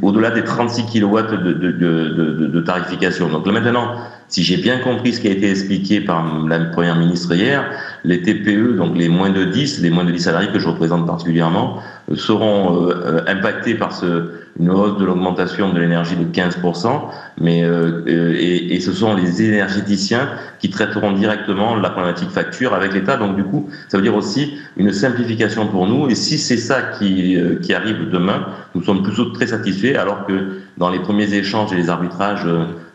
au-delà 0.02 0.30
des 0.30 0.44
36 0.44 0.86
kW 0.86 1.22
de, 1.30 1.52
de, 1.52 1.72
de, 1.72 2.46
de, 2.46 2.60
tarification. 2.60 3.28
Donc 3.28 3.46
là 3.46 3.52
maintenant, 3.52 3.94
si 4.28 4.42
j'ai 4.42 4.56
bien 4.56 4.78
compris 4.78 5.12
ce 5.12 5.20
qui 5.20 5.28
a 5.28 5.30
été 5.30 5.50
expliqué 5.50 6.00
par 6.00 6.24
la 6.46 6.58
première 6.60 6.96
ministre 6.96 7.34
hier, 7.34 7.64
les 8.04 8.22
TPE, 8.22 8.76
donc 8.76 8.96
les 8.96 9.08
moins 9.08 9.30
de 9.30 9.44
10, 9.44 9.80
les 9.80 9.90
moins 9.90 10.04
de 10.04 10.12
10 10.12 10.20
salariés 10.20 10.50
que 10.52 10.58
je 10.58 10.68
représente 10.68 11.06
particulièrement, 11.06 11.78
euh, 12.10 12.16
seront 12.16 12.88
euh, 12.88 13.20
impactés 13.26 13.74
par 13.74 13.92
ce, 13.92 14.30
une 14.58 14.70
hausse 14.70 14.98
de 14.98 15.04
l'augmentation 15.04 15.72
de 15.72 15.80
l'énergie 15.80 16.16
de 16.16 16.24
15%, 16.24 17.00
mais 17.40 17.62
euh, 17.62 18.02
et, 18.06 18.74
et, 18.74 18.80
ce 18.80 18.92
sont 18.92 19.14
les 19.14 19.42
énergéticiens 19.42 20.28
qui 20.58 20.70
traiteront 20.70 21.12
directement 21.12 21.76
la 21.76 21.90
problématique 21.90 22.30
facture 22.30 22.74
avec 22.74 22.92
l'État. 22.92 23.16
Donc 23.16 23.36
du 23.36 23.44
coup, 23.44 23.68
ça 23.88 23.96
veut 23.96 24.02
dire 24.02 24.16
aussi 24.16 24.58
une 24.76 24.92
simplification 24.92 25.66
pour 25.66 25.86
nous. 25.86 26.08
Et 26.08 26.14
si 26.14 26.38
c'est 26.38 26.56
ça 26.56 26.82
qui, 26.98 27.38
qui 27.62 27.74
arrive 27.74 28.10
demain, 28.10 28.46
nous 28.74 28.82
sommes 28.82 29.02
plutôt 29.02 29.26
très 29.26 29.46
satisfaits, 29.46 29.96
alors 29.96 30.26
que 30.26 30.58
dans 30.76 30.90
les 30.90 30.98
premiers 30.98 31.32
échanges 31.34 31.72
et 31.72 31.76
les 31.76 31.88
arbitrages 31.88 32.46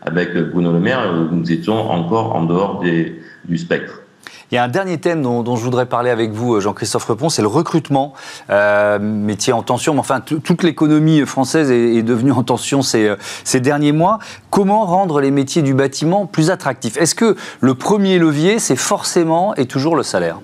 avec 0.02 0.36
Bruno 0.36 0.72
Le 0.72 0.80
Maire, 0.80 1.12
nous 1.32 1.50
étions 1.50 1.90
encore 1.90 2.36
en 2.36 2.44
dehors 2.44 2.80
des, 2.80 3.20
du 3.48 3.58
spectre. 3.58 4.03
Il 4.50 4.54
y 4.54 4.58
a 4.58 4.64
un 4.64 4.68
dernier 4.68 4.98
thème 4.98 5.22
dont, 5.22 5.56
je 5.56 5.62
voudrais 5.62 5.86
parler 5.86 6.10
avec 6.10 6.32
vous, 6.32 6.60
Jean-Christophe 6.60 7.04
Repon, 7.04 7.28
c'est 7.28 7.42
le 7.42 7.48
recrutement, 7.48 8.12
euh, 8.50 8.98
métier 8.98 9.52
en 9.52 9.62
tension. 9.62 9.94
Mais 9.94 10.00
enfin, 10.00 10.20
toute 10.20 10.62
l'économie 10.62 11.24
française 11.26 11.70
est, 11.70 12.02
devenue 12.02 12.32
en 12.32 12.42
tension 12.42 12.82
ces, 12.82 13.08
euh, 13.08 13.16
ces 13.44 13.60
derniers 13.60 13.92
mois. 13.92 14.18
Comment 14.50 14.84
rendre 14.84 15.20
les 15.20 15.30
métiers 15.30 15.62
du 15.62 15.74
bâtiment 15.74 16.26
plus 16.26 16.50
attractifs? 16.50 16.96
Est-ce 16.96 17.14
que 17.14 17.36
le 17.60 17.74
premier 17.74 18.18
levier, 18.18 18.58
c'est 18.58 18.76
forcément 18.76 19.54
et 19.54 19.66
toujours 19.66 19.96
le 19.96 20.02
salaire? 20.02 20.40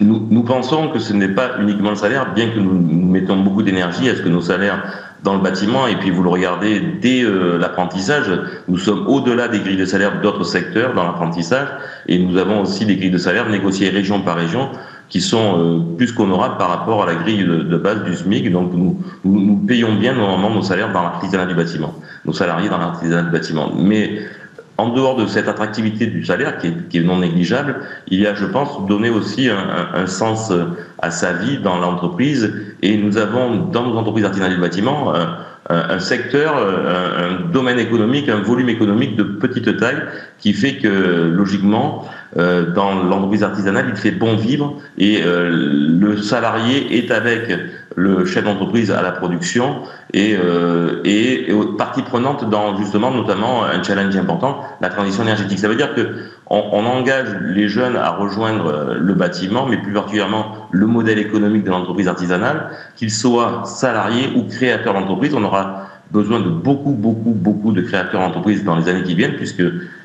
Nous, 0.00 0.26
nous, 0.28 0.42
pensons 0.42 0.90
que 0.90 0.98
ce 0.98 1.12
n'est 1.12 1.28
pas 1.28 1.58
uniquement 1.60 1.90
le 1.90 1.96
salaire, 1.96 2.34
bien 2.34 2.50
que 2.50 2.58
nous, 2.58 2.74
nous 2.74 3.08
mettons 3.08 3.40
beaucoup 3.42 3.62
d'énergie 3.62 4.08
à 4.08 4.16
ce 4.16 4.22
que 4.22 4.28
nos 4.28 4.40
salaires 4.40 5.03
dans 5.24 5.34
le 5.34 5.40
bâtiment, 5.40 5.86
et 5.86 5.96
puis 5.96 6.10
vous 6.10 6.22
le 6.22 6.28
regardez 6.28 6.80
dès 7.00 7.22
euh, 7.22 7.58
l'apprentissage, 7.58 8.30
nous 8.68 8.76
sommes 8.76 9.06
au-delà 9.06 9.48
des 9.48 9.58
grilles 9.58 9.78
de 9.78 9.86
salaire 9.86 10.20
d'autres 10.20 10.44
secteurs 10.44 10.92
dans 10.92 11.02
l'apprentissage, 11.02 11.68
et 12.06 12.18
nous 12.18 12.36
avons 12.36 12.60
aussi 12.60 12.84
des 12.84 12.96
grilles 12.96 13.10
de 13.10 13.18
salaire 13.18 13.48
négociées 13.48 13.88
région 13.88 14.20
par 14.20 14.36
région 14.36 14.68
qui 15.08 15.22
sont 15.22 15.58
euh, 15.58 15.96
plus 15.96 16.12
qu'honorables 16.12 16.58
par 16.58 16.68
rapport 16.68 17.02
à 17.02 17.06
la 17.06 17.14
grille 17.14 17.44
de, 17.44 17.76
base 17.76 18.04
du 18.04 18.14
SMIC. 18.14 18.52
Donc 18.52 18.72
nous, 18.74 19.00
nous, 19.24 19.56
payons 19.56 19.94
bien 19.94 20.14
normalement 20.14 20.50
nos 20.50 20.62
salaires 20.62 20.92
dans 20.92 21.02
l'artisanat 21.02 21.46
du 21.46 21.54
bâtiment, 21.54 21.94
nos 22.26 22.32
salariés 22.32 22.68
dans 22.68 22.78
l'artisanat 22.78 23.22
du 23.22 23.30
bâtiment. 23.30 23.72
Mais 23.76 24.18
en 24.76 24.88
dehors 24.88 25.16
de 25.16 25.26
cette 25.26 25.48
attractivité 25.48 26.06
du 26.06 26.24
salaire 26.24 26.58
qui 26.58 26.98
est, 26.98 27.02
non 27.02 27.18
négligeable, 27.18 27.76
il 28.08 28.20
y 28.20 28.26
a, 28.26 28.34
je 28.34 28.44
pense, 28.44 28.86
donner 28.86 29.10
aussi 29.10 29.48
un, 29.48 29.88
un, 29.94 30.06
sens 30.06 30.52
à 31.00 31.10
sa 31.10 31.32
vie 31.32 31.58
dans 31.58 31.78
l'entreprise. 31.78 32.52
Et 32.82 32.96
nous 32.96 33.16
avons, 33.16 33.66
dans 33.66 33.84
nos 33.84 33.96
entreprises 33.96 34.24
artisanales 34.24 34.54
du 34.54 34.60
bâtiment, 34.60 35.12
un, 35.70 35.98
secteur, 35.98 36.56
un, 36.56 37.50
domaine 37.50 37.78
économique, 37.78 38.28
un 38.28 38.40
volume 38.40 38.68
économique 38.68 39.16
de 39.16 39.22
petite 39.22 39.76
taille 39.78 40.02
qui 40.38 40.52
fait 40.52 40.76
que 40.76 40.88
logiquement, 40.88 42.06
dans 42.36 43.02
l'entreprise 43.02 43.42
artisanale, 43.42 43.86
il 43.88 43.96
fait 43.96 44.10
bon 44.10 44.36
vivre 44.36 44.76
et 44.98 45.22
le 45.24 46.16
salarié 46.18 46.98
est 46.98 47.10
avec 47.10 47.50
le 47.96 48.24
chef 48.24 48.44
d'entreprise 48.44 48.90
à 48.90 49.02
la 49.02 49.12
production 49.12 49.82
et, 50.12 50.36
euh, 50.36 51.00
et, 51.04 51.48
partie 51.78 52.02
prenante 52.02 52.48
dans 52.48 52.76
justement 52.76 53.10
notamment 53.10 53.64
un 53.64 53.82
challenge 53.82 54.16
important, 54.16 54.60
la 54.80 54.88
transition 54.88 55.22
énergétique. 55.22 55.58
Ça 55.58 55.68
veut 55.68 55.76
dire 55.76 55.94
que 55.94 56.14
on, 56.48 56.62
on 56.72 56.84
engage 56.86 57.28
les 57.40 57.68
jeunes 57.68 57.96
à 57.96 58.10
rejoindre 58.10 58.66
euh, 58.66 58.94
le 58.98 59.14
bâtiment, 59.14 59.66
mais 59.66 59.76
plus 59.76 59.92
particulièrement 59.92 60.68
le 60.70 60.86
modèle 60.86 61.18
économique 61.18 61.64
de 61.64 61.70
l'entreprise 61.70 62.08
artisanale, 62.08 62.70
qu'ils 62.96 63.12
soient 63.12 63.62
salariés 63.64 64.30
ou 64.36 64.42
créateurs 64.44 64.94
d'entreprise. 64.94 65.34
On 65.34 65.44
aura 65.44 65.88
besoin 66.10 66.40
de 66.40 66.50
beaucoup, 66.50 66.92
beaucoup, 66.92 67.32
beaucoup 67.32 67.72
de 67.72 67.80
créateurs 67.80 68.20
d'entreprise 68.20 68.64
dans 68.64 68.76
les 68.76 68.88
années 68.88 69.02
qui 69.02 69.14
viennent, 69.14 69.36
puisque 69.36 69.62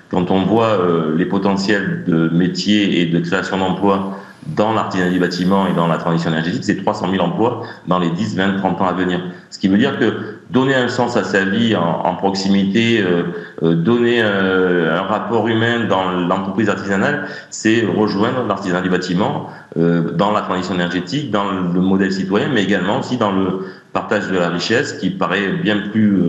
quand 0.10 0.32
on 0.32 0.44
voit 0.44 0.80
euh, 0.80 1.16
les 1.16 1.26
potentiels 1.26 2.04
de 2.08 2.30
métiers 2.30 3.02
et 3.02 3.06
de 3.06 3.20
création 3.20 3.58
d'emplois 3.58 4.18
dans 4.56 4.74
l'artisanat 4.74 5.10
du 5.10 5.20
bâtiment 5.20 5.68
et 5.68 5.74
dans 5.74 5.88
la 5.88 5.98
transition 5.98 6.32
énergétique, 6.32 6.64
c'est 6.64 6.78
300 6.78 7.12
000 7.12 7.24
emplois 7.24 7.64
dans 7.88 8.00
les 8.00 8.10
10, 8.10 8.36
20, 8.36 8.58
30 8.58 8.82
ans 8.82 8.86
à 8.86 8.94
venir. 8.94 9.22
Ce 9.50 9.60
qui 9.60 9.68
veut 9.68 9.78
dire 9.78 10.00
que 10.00 10.40
donner 10.50 10.76
un 10.76 10.88
sens 10.88 11.16
à 11.16 11.24
sa 11.24 11.46
vie 11.46 11.76
en, 11.76 12.16
proximité, 12.16 13.02
euh, 13.02 13.24
euh, 13.64 13.76
donner 13.76 14.22
euh, 14.22 14.98
un 14.98 15.04
rapport 15.04 15.48
humain 15.48 15.86
dans 15.88 16.12
l'entreprise 16.12 16.70
artisanale, 16.70 17.28
c'est 17.50 17.86
rejoindre 17.86 18.46
l'artisanat 18.48 18.82
du 18.82 18.90
bâtiment 18.90 19.48
dans 19.76 20.32
la 20.32 20.42
transition 20.42 20.74
énergétique, 20.74 21.30
dans 21.30 21.52
le 21.52 21.80
modèle 21.80 22.12
citoyen, 22.12 22.48
mais 22.52 22.64
également 22.64 23.00
aussi 23.00 23.18
dans 23.18 23.32
le 23.32 23.68
partage 23.94 24.28
de 24.28 24.36
la 24.36 24.50
richesse 24.50 24.94
qui 24.94 25.12
paraît 25.12 25.50
bien 25.62 25.78
plus 25.92 26.24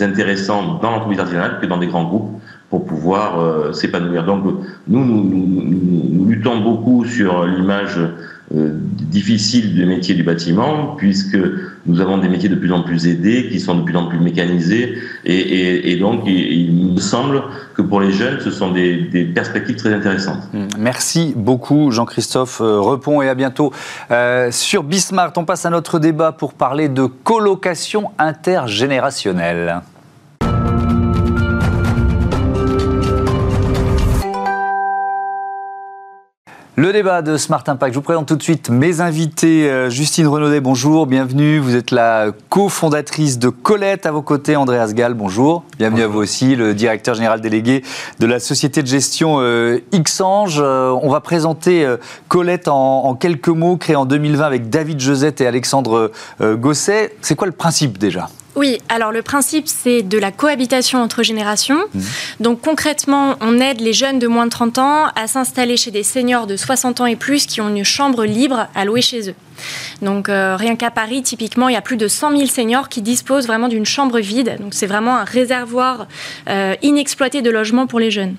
intéressant 0.00 0.78
dans 0.80 0.90
l'entreprise 0.90 1.20
artisanale 1.20 1.58
que 1.60 1.66
dans 1.66 1.76
des 1.76 1.86
grands 1.86 2.04
groupes 2.04 2.40
pour 2.72 2.86
pouvoir 2.86 3.38
euh, 3.38 3.72
s'épanouir. 3.74 4.24
Donc 4.24 4.44
nous 4.88 5.04
nous, 5.04 6.24
luttons 6.26 6.58
beaucoup 6.62 7.04
sur 7.04 7.44
l'image 7.44 7.98
euh, 7.98 8.70
difficile 9.10 9.76
des 9.76 9.84
métiers 9.84 10.14
du 10.14 10.22
bâtiment, 10.22 10.94
puisque 10.96 11.36
nous 11.84 12.00
avons 12.00 12.16
des 12.16 12.30
métiers 12.30 12.48
de 12.48 12.54
plus 12.54 12.72
en 12.72 12.82
plus 12.82 13.06
aidés, 13.06 13.50
qui 13.50 13.60
sont 13.60 13.74
de 13.74 13.82
plus 13.82 13.94
en 13.94 14.06
plus 14.06 14.18
mécanisés, 14.18 14.96
et, 15.26 15.96
donc 16.00 16.22
il, 16.24 16.94
me 16.94 16.98
semble 16.98 17.42
que 17.74 17.82
pour 17.82 18.00
les 18.00 18.10
jeunes, 18.10 18.40
ce 18.40 18.50
sont 18.50 18.72
des, 18.72 19.30
perspectives 19.34 19.76
très 19.76 19.92
intéressantes. 19.92 20.42
Mmh. 20.54 20.68
Merci 20.78 21.34
beaucoup 21.36 21.90
Jean-Christophe 21.90 22.62
euh, 22.62 22.80
Repon, 22.80 23.20
et 23.20 23.28
à 23.28 23.34
bientôt. 23.34 23.70
sur 24.50 24.82
Bismarck, 24.82 25.36
on 25.36 25.44
passe 25.44 25.66
à 25.66 25.70
notre 25.70 25.98
débat 25.98 26.32
pour 26.32 26.54
parler 26.54 26.88
de 26.88 27.04
colocation 27.04 28.12
intergénérationnelle. 28.18 29.82
Le 36.74 36.90
débat 36.90 37.20
de 37.20 37.36
Smart 37.36 37.62
Impact. 37.66 37.92
Je 37.92 37.98
vous 37.98 38.02
présente 38.02 38.26
tout 38.26 38.34
de 38.34 38.42
suite 38.42 38.70
mes 38.70 39.02
invités. 39.02 39.70
Euh, 39.70 39.90
Justine 39.90 40.26
Renaudet, 40.26 40.62
bonjour, 40.62 41.06
bienvenue. 41.06 41.58
Vous 41.58 41.76
êtes 41.76 41.90
la 41.90 42.28
cofondatrice 42.48 43.38
de 43.38 43.50
Colette. 43.50 44.06
À 44.06 44.10
vos 44.10 44.22
côtés, 44.22 44.56
Andréas 44.56 44.94
Gall, 44.94 45.12
bonjour. 45.12 45.64
Bienvenue 45.76 46.00
à 46.00 46.06
vous 46.06 46.20
aussi, 46.20 46.56
le 46.56 46.72
directeur 46.72 47.14
général 47.14 47.42
délégué 47.42 47.84
de 48.20 48.26
la 48.26 48.40
société 48.40 48.80
de 48.80 48.86
gestion 48.86 49.36
euh, 49.40 49.80
Xange. 49.92 50.60
Euh, 50.64 50.96
on 51.02 51.10
va 51.10 51.20
présenter 51.20 51.86
Colette 52.28 52.68
en, 52.68 53.16
quelques 53.16 53.48
mots, 53.48 53.76
créée 53.76 53.96
en 53.96 54.06
2020 54.06 54.42
avec 54.42 54.70
David 54.70 54.98
Josette 54.98 55.42
et 55.42 55.46
Alexandre 55.46 56.10
Gosset. 56.40 57.14
C'est 57.20 57.34
quoi 57.34 57.48
le 57.48 57.52
principe 57.52 57.98
déjà? 57.98 58.30
Oui, 58.54 58.78
alors 58.88 59.12
le 59.12 59.22
principe, 59.22 59.66
c'est 59.66 60.02
de 60.02 60.18
la 60.18 60.30
cohabitation 60.30 61.00
entre 61.00 61.22
générations. 61.22 61.78
Mmh. 61.94 62.00
Donc 62.40 62.60
concrètement, 62.60 63.36
on 63.40 63.58
aide 63.60 63.80
les 63.80 63.94
jeunes 63.94 64.18
de 64.18 64.26
moins 64.26 64.44
de 64.44 64.50
30 64.50 64.78
ans 64.78 65.06
à 65.16 65.26
s'installer 65.26 65.76
chez 65.78 65.90
des 65.90 66.02
seniors 66.02 66.46
de 66.46 66.56
60 66.56 67.00
ans 67.00 67.06
et 67.06 67.16
plus 67.16 67.46
qui 67.46 67.60
ont 67.60 67.74
une 67.74 67.84
chambre 67.84 68.24
libre 68.24 68.68
à 68.74 68.84
louer 68.84 69.00
chez 69.00 69.30
eux. 69.30 69.34
Donc 70.02 70.28
euh, 70.28 70.56
rien 70.56 70.76
qu'à 70.76 70.90
Paris, 70.90 71.22
typiquement, 71.22 71.68
il 71.68 71.74
y 71.74 71.76
a 71.76 71.82
plus 71.82 71.96
de 71.96 72.08
100 72.08 72.36
000 72.36 72.46
seniors 72.46 72.88
qui 72.88 73.00
disposent 73.00 73.46
vraiment 73.46 73.68
d'une 73.68 73.86
chambre 73.86 74.18
vide. 74.18 74.58
Donc 74.60 74.74
c'est 74.74 74.86
vraiment 74.86 75.16
un 75.16 75.24
réservoir 75.24 76.06
euh, 76.48 76.74
inexploité 76.82 77.40
de 77.40 77.50
logement 77.50 77.86
pour 77.86 78.00
les 78.00 78.10
jeunes. 78.10 78.36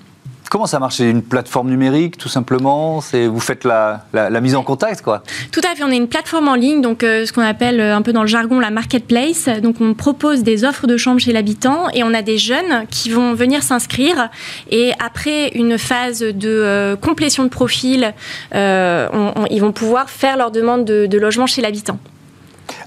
Comment 0.54 0.66
ça 0.66 0.78
marche? 0.78 0.98
C'est 0.98 1.10
une 1.10 1.24
plateforme 1.24 1.68
numérique, 1.68 2.16
tout 2.16 2.28
simplement? 2.28 3.00
C'est 3.00 3.26
Vous 3.26 3.40
faites 3.40 3.64
la, 3.64 4.04
mise 4.40 4.54
en 4.54 4.62
contact, 4.62 5.02
quoi? 5.02 5.24
Tout 5.50 5.60
à 5.68 5.74
fait. 5.74 5.82
On 5.82 5.90
est 5.90 5.96
une 5.96 6.06
plateforme 6.06 6.46
en 6.46 6.54
ligne, 6.54 6.80
donc 6.80 7.02
euh, 7.02 7.26
ce 7.26 7.32
qu'on 7.32 7.42
appelle 7.42 7.80
euh, 7.80 7.96
un 7.96 8.02
peu 8.02 8.12
dans 8.12 8.20
le 8.20 8.28
jargon 8.28 8.60
la 8.60 8.70
marketplace. 8.70 9.48
Donc 9.60 9.80
on 9.80 9.94
propose 9.94 10.44
des 10.44 10.64
offres 10.64 10.86
de 10.86 10.96
chambre 10.96 11.18
chez 11.18 11.32
l'habitant 11.32 11.90
et 11.92 12.04
on 12.04 12.14
a 12.14 12.22
des 12.22 12.38
jeunes 12.38 12.86
qui 12.88 13.10
vont 13.10 13.34
venir 13.34 13.64
s'inscrire. 13.64 14.30
Et 14.70 14.92
après 15.04 15.48
une 15.56 15.76
phase 15.76 16.20
de 16.20 16.48
euh, 16.48 16.94
complétion 16.94 17.42
de 17.42 17.48
profil, 17.48 18.14
ils 18.54 19.58
vont 19.60 19.72
pouvoir 19.72 20.08
faire 20.08 20.36
leur 20.36 20.52
demande 20.52 20.84
de 20.84 21.18
logement 21.18 21.48
chez 21.48 21.62
l'habitant. 21.62 21.98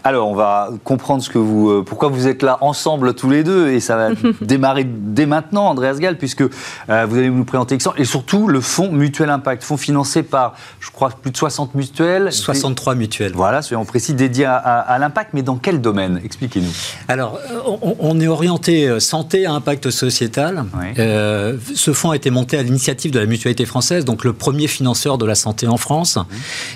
Alors, 0.04 0.28
on 0.28 0.36
va 0.36 0.70
comprendre 0.84 1.22
ce 1.24 1.30
que 1.30 1.38
vous, 1.38 1.70
euh, 1.70 1.84
pourquoi 1.86 2.10
vous 2.10 2.28
êtes 2.28 2.44
là 2.44 2.58
ensemble 2.62 3.14
tous 3.14 3.30
les 3.30 3.44
deux, 3.44 3.70
et 3.70 3.80
ça 3.80 3.96
va 3.96 4.10
démarrer 4.42 4.86
dès 4.86 5.26
maintenant, 5.26 5.68
Andreas 5.68 5.96
Gall, 5.96 6.18
puisque 6.18 6.42
euh, 6.42 7.06
vous 7.08 7.18
allez 7.18 7.30
nous 7.30 7.46
présenter 7.46 7.78
et 7.98 8.06
surtout 8.06 8.48
le 8.48 8.62
fonds 8.62 8.92
Mutuel 8.92 9.30
Impact, 9.30 9.64
fonds 9.64 9.78
financé 9.78 10.24
par, 10.24 10.56
je 10.80 10.92
crois, 10.92 11.10
plus 11.10 11.32
de 11.32 11.38
60 11.38 11.76
mutuelles. 11.76 12.32
63 12.32 12.96
mutuelles. 12.96 13.34
Voilà, 13.36 13.62
soyons 13.62 13.86
précis, 13.86 14.14
dédié 14.14 14.46
à, 14.46 14.98
l'impact, 15.00 15.32
mais 15.34 15.42
dans 15.42 15.58
quel 15.58 15.82
domaine? 15.82 16.20
Expliquez-nous. 16.24 16.72
Alors, 17.08 17.40
euh, 17.52 17.94
on, 18.00 18.20
est 18.20 18.28
orienté 18.28 19.00
santé 19.00 19.46
à 19.46 19.54
impact 19.54 19.90
sociétal. 19.90 20.66
ce 20.96 21.94
fonds 21.94 22.12
a 22.12 22.16
été 22.16 22.30
monté 22.30 22.58
à 22.58 22.64
l'initiative 22.64 23.12
de 23.12 23.20
la 23.20 23.26
Mutualité 23.26 23.66
française, 23.66 24.06
donc 24.06 24.24
le 24.24 24.34
premier 24.34 24.68
financeur 24.68 25.18
de 25.18 25.26
la 25.26 25.36
santé 25.36 25.68
en 25.68 25.78
France, 25.78 26.18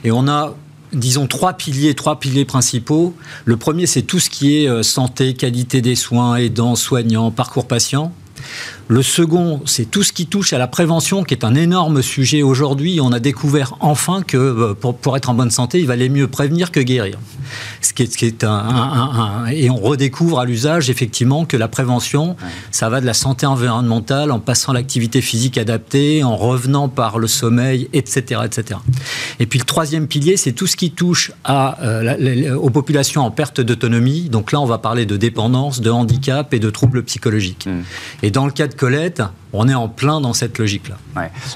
et 0.04 0.12
on 0.12 0.28
a 0.28 0.54
disons, 0.94 1.28
trois 1.28 1.54
piliers, 1.54 1.94
trois 1.94 2.20
piliers 2.20 2.46
principaux. 2.46 3.16
Le 3.46 3.58
premier, 3.58 3.86
c'est 3.88 4.02
tout 4.02 4.20
ce 4.20 4.30
qui 4.30 4.58
est 4.58 4.68
euh, 4.68 4.84
santé, 4.84 5.34
qualité 5.34 5.82
des 5.82 5.96
soins, 5.96 6.36
aidants, 6.36 6.76
soignants, 6.76 7.32
parcours 7.32 7.68
patient. 7.68 8.14
Le 8.92 9.04
second, 9.04 9.62
c'est 9.64 9.90
tout 9.90 10.04
ce 10.04 10.12
qui 10.12 10.26
touche 10.26 10.52
à 10.52 10.58
la 10.58 10.68
prévention, 10.68 11.24
qui 11.24 11.34
est 11.34 11.46
un 11.46 11.56
énorme 11.56 12.02
sujet 12.02 12.44
aujourd'hui. 12.44 13.00
On 13.00 13.14
a 13.14 13.22
découvert 13.22 13.78
enfin 13.80 14.22
que 14.22 14.36
euh, 14.36 14.74
pour, 14.74 15.16
être 15.16 15.30
en 15.30 15.34
bonne 15.34 15.50
santé, 15.50 15.80
il 15.80 15.88
valait 15.88 16.10
mieux 16.10 16.28
prévenir 16.28 16.72
que 16.74 16.82
guérir. 16.82 17.18
Ce 17.80 17.94
qui 17.94 18.04
est, 18.26 18.44
un, 18.44 19.46
et 19.50 19.70
on 19.70 19.78
redécouvre 19.78 20.42
à 20.42 20.46
l'usage 20.46 20.90
effectivement 20.90 21.46
que 21.46 21.56
la 21.56 21.70
prévention, 21.70 22.36
ça 22.72 22.90
va 22.90 23.00
de 23.00 23.06
la 23.06 23.14
santé 23.14 23.46
environnementale 23.46 24.30
en 24.30 24.40
passant 24.40 24.74
l'activité 24.74 25.22
physique 25.22 25.58
adaptée, 25.58 26.24
en 26.24 26.36
revenant 26.36 26.90
par 26.90 27.18
le 27.18 27.28
sommeil, 27.28 27.88
etc., 27.94 28.42
etc. 28.44 28.80
Et 29.40 29.46
puis 29.46 29.58
le 29.58 29.66
troisième 29.66 30.08
pilier, 30.08 30.36
c'est 30.36 30.52
tout 30.52 30.68
ce 30.68 30.76
qui 30.76 30.92
touche 30.92 31.32
à, 31.46 31.82
euh, 31.82 32.56
aux 32.56 32.70
populations 32.70 33.22
en 33.22 33.32
perte 33.32 33.62
d'autonomie. 33.62 34.28
Donc 34.30 34.52
là, 34.52 34.60
on 34.60 34.66
va 34.66 34.80
parler 34.80 35.06
de 35.06 35.16
dépendance, 35.16 35.80
de 35.80 35.90
handicap 35.90 36.54
et 36.54 36.60
de 36.60 36.70
troubles 36.70 37.04
psychologiques. 37.04 37.68
Mmh. 37.68 38.24
Et 38.24 38.32
dans 38.32 38.46
le 38.46 38.52
cas 38.52 38.68
de 38.68 38.81
Colette, 38.82 39.22
on 39.54 39.70
est 39.70 39.76
en 39.76 39.88
plein 39.88 40.22
dans 40.22 40.34
cette 40.34 40.58
logique-là. 40.58 40.98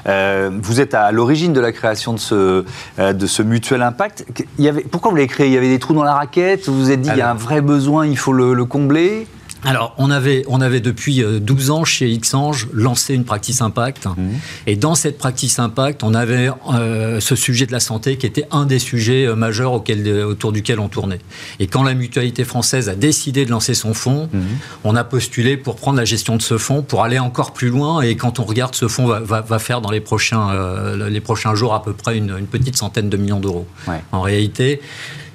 Euh, 0.05 0.51
vous 0.61 0.79
êtes 0.79 0.93
à 0.93 1.11
l'origine 1.11 1.53
de 1.53 1.59
la 1.59 1.71
création 1.71 2.13
de 2.13 2.19
ce, 2.19 2.63
euh, 2.99 3.13
de 3.13 3.25
ce 3.25 3.41
mutuel 3.41 3.81
impact. 3.81 4.27
Il 4.59 4.63
y 4.63 4.69
avait, 4.69 4.83
pourquoi 4.83 5.09
vous 5.09 5.17
l'avez 5.17 5.27
créé? 5.27 5.47
Il 5.47 5.53
y 5.53 5.57
avait 5.57 5.69
des 5.69 5.79
trous 5.79 5.95
dans 5.95 6.03
la 6.03 6.13
raquette? 6.13 6.67
Vous 6.67 6.77
vous 6.77 6.91
êtes 6.91 7.01
dit, 7.01 7.09
il 7.11 7.17
y 7.17 7.21
a 7.21 7.31
un 7.31 7.33
vrai 7.33 7.61
besoin, 7.61 8.05
il 8.05 8.15
faut 8.15 8.31
le 8.31 8.63
combler? 8.65 9.25
Alors, 9.63 9.93
on 9.97 10.11
avait, 10.11 10.43
on 10.47 10.61
avait 10.61 10.79
depuis 10.79 11.23
12 11.23 11.69
euh, 11.69 11.73
ans 11.73 11.85
chez 11.85 12.15
Xange 12.17 12.67
lancé 12.73 13.13
une 13.13 13.25
practice 13.25 13.61
impact. 13.61 14.05
Mmh. 14.05 14.29
Et 14.67 14.75
dans 14.75 14.95
cette 14.95 15.17
practice 15.17 15.59
impact, 15.59 16.03
on 16.03 16.13
avait 16.13 16.49
euh, 16.73 17.19
ce 17.19 17.35
sujet 17.35 17.65
de 17.65 17.71
la 17.71 17.79
santé 17.79 18.17
qui 18.17 18.25
était 18.25 18.45
un 18.51 18.65
des 18.65 18.79
sujets 18.79 19.25
euh, 19.25 19.35
majeurs 19.35 19.73
autour 19.73 20.51
duquel 20.51 20.79
on 20.79 20.87
tournait. 20.87 21.19
Et 21.59 21.67
quand 21.67 21.83
la 21.83 21.93
mutualité 21.93 22.43
française 22.43 22.89
a 22.89 22.95
décidé 22.95 23.45
de 23.45 23.51
lancer 23.51 23.73
son 23.73 23.93
fonds, 23.93 24.29
mmh. 24.31 24.39
on 24.83 24.95
a 24.95 25.03
postulé 25.03 25.57
pour 25.57 25.75
prendre 25.75 25.97
la 25.97 26.05
gestion 26.05 26.35
de 26.35 26.41
ce 26.41 26.57
fonds, 26.57 26.81
pour 26.81 27.03
aller 27.03 27.19
encore 27.19 27.53
plus 27.53 27.69
loin. 27.69 28.01
Et 28.01 28.15
quand 28.15 28.39
on 28.39 28.43
regarde, 28.43 28.75
ce 28.75 28.87
fonds 28.87 29.07
va, 29.07 29.59
faire 29.59 29.81
dans 29.81 29.91
les 29.91 30.01
prochains, 30.01 30.95
les 30.95 31.21
prochains 31.21 31.55
jours 31.55 31.73
à 31.73 31.81
peu 31.81 31.93
près 31.93 32.17
une, 32.17 32.45
petite 32.45 32.77
centaine 32.77 33.09
de 33.09 33.17
millions 33.17 33.39
d'euros. 33.39 33.67
En 34.11 34.21
réalité, 34.21 34.81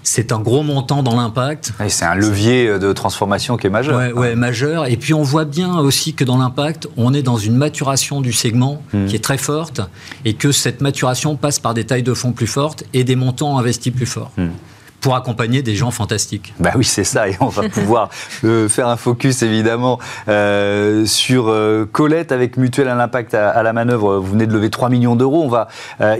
c'est 0.03 0.33
un 0.33 0.39
gros 0.39 0.63
montant 0.63 1.03
dans 1.03 1.17
l'impact. 1.17 1.73
c'est 1.89 2.05
un 2.05 2.15
levier 2.15 2.79
de 2.79 2.93
transformation 2.93 3.57
qui 3.57 3.67
est 3.67 3.71
majeur. 3.71 4.15
Ouais, 4.15 4.35
majeur. 4.35 4.87
Et 4.87 4.97
puis 4.97 5.15
on 5.15 5.23
voit 5.23 5.45
bien 5.45 5.79
aussi 5.79 6.15
que 6.15 6.25
dans 6.25 6.39
l'impact, 6.39 6.89
on 6.97 7.15
est 7.15 7.23
dans 7.23 7.37
une 7.37 7.57
maturation 7.57 8.21
du 8.21 8.33
segment 8.33 8.83
hmm. 8.93 9.07
qui 9.07 9.17
est 9.17 9.25
très 9.25 9.39
forte 9.39 9.81
et 10.25 10.35
que 10.35 10.53
cette 10.53 10.81
maturation 10.81 11.37
passe 11.37 11.59
par 11.59 11.75
des 11.75 11.85
tailles 11.85 12.03
de 12.03 12.15
fonds 12.15 12.33
plus 12.33 12.47
fortes 12.47 12.85
et 12.93 13.05
des 13.05 13.17
montants 13.17 13.59
investis 13.59 13.93
plus 13.93 14.07
forts. 14.07 14.33
Hmm. 14.37 14.49
Pour 15.01 15.17
accompagner 15.17 15.63
des 15.63 15.75
gens 15.75 15.91
fantastiques. 15.91 16.55
Bah 16.59 16.73
oui, 16.77 16.85
c'est 16.85 17.05
ça, 17.05 17.29
et 17.29 17.37
on 17.41 17.49
va 17.49 17.69
pouvoir 17.69 18.11
euh, 18.45 18.69
faire 18.69 18.89
un 18.89 18.97
focus 18.97 19.43
évidemment 19.43 19.99
euh, 20.29 21.07
sur 21.07 21.49
euh, 21.49 21.89
Colette 21.91 22.33
avec 22.33 22.57
Mutuelle 22.57 22.89
à 22.89 22.95
l'impact 22.95 23.35
à, 23.35 23.63
la 23.63 23.73
manœuvre. 23.73 24.19
Vous 24.19 24.33
venez 24.33 24.47
de 24.47 24.53
lever 24.53 24.71
3 24.71 24.91
millions 24.91 25.17
d'euros, 25.17 25.43
on 25.43 25.49
va 25.49 25.69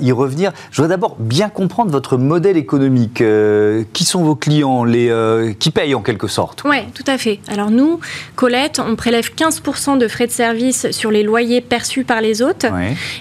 y 0.01 0.13
revenir. 0.13 0.53
Je 0.71 0.77
voudrais 0.77 0.95
d'abord 0.95 1.17
bien 1.19 1.49
comprendre 1.49 1.91
votre 1.91 2.17
modèle 2.17 2.57
économique. 2.57 3.23
qui 3.93 4.05
sont 4.05 4.23
vos 4.23 4.35
clients, 4.35 4.85
les, 4.85 5.55
qui 5.59 5.71
payent 5.71 5.95
en 5.95 6.03
quelque 6.03 6.29
sorte? 6.29 6.63
Oui, 6.65 6.79
tout 6.95 7.05
à 7.07 7.19
fait. 7.19 7.41
Alors 7.49 7.71
nous, 7.71 8.01
Colette, 8.37 8.81
on 8.81 8.97
prélève 8.97 9.31
15% 9.37 9.99
de 9.99 10.09
frais 10.09 10.27
de 10.27 10.33
service 10.33 10.91
sur 10.91 11.11
les 11.11 11.23
loyers 11.23 11.61
perçus 11.61 12.05
par 12.05 12.21
les 12.21 12.43
hôtes, 12.43 12.67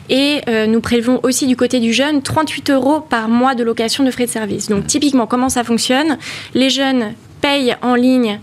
et 0.09 0.41
nous 0.67 0.81
prélevons 0.81 1.19
aussi 1.23 1.47
du 1.47 1.55
côté 1.55 1.79
du 1.79 1.93
jeune 1.93 2.21
38 2.21 2.69
euros 2.71 3.01
par 3.01 3.27
mois 3.29 3.55
de 3.55 3.63
location 3.63 4.03
de 4.03 4.11
frais 4.11 4.25
de 4.25 4.31
service. 4.31 4.69
Donc 4.69 4.87
typiquement, 4.87 5.27
comment 5.27 5.48
ça 5.49 5.63
fonctionne. 5.63 6.17
Les 6.53 6.69
jeunes 6.69 7.13
payent 7.41 7.75
en 7.81 7.95
ligne 7.95 8.39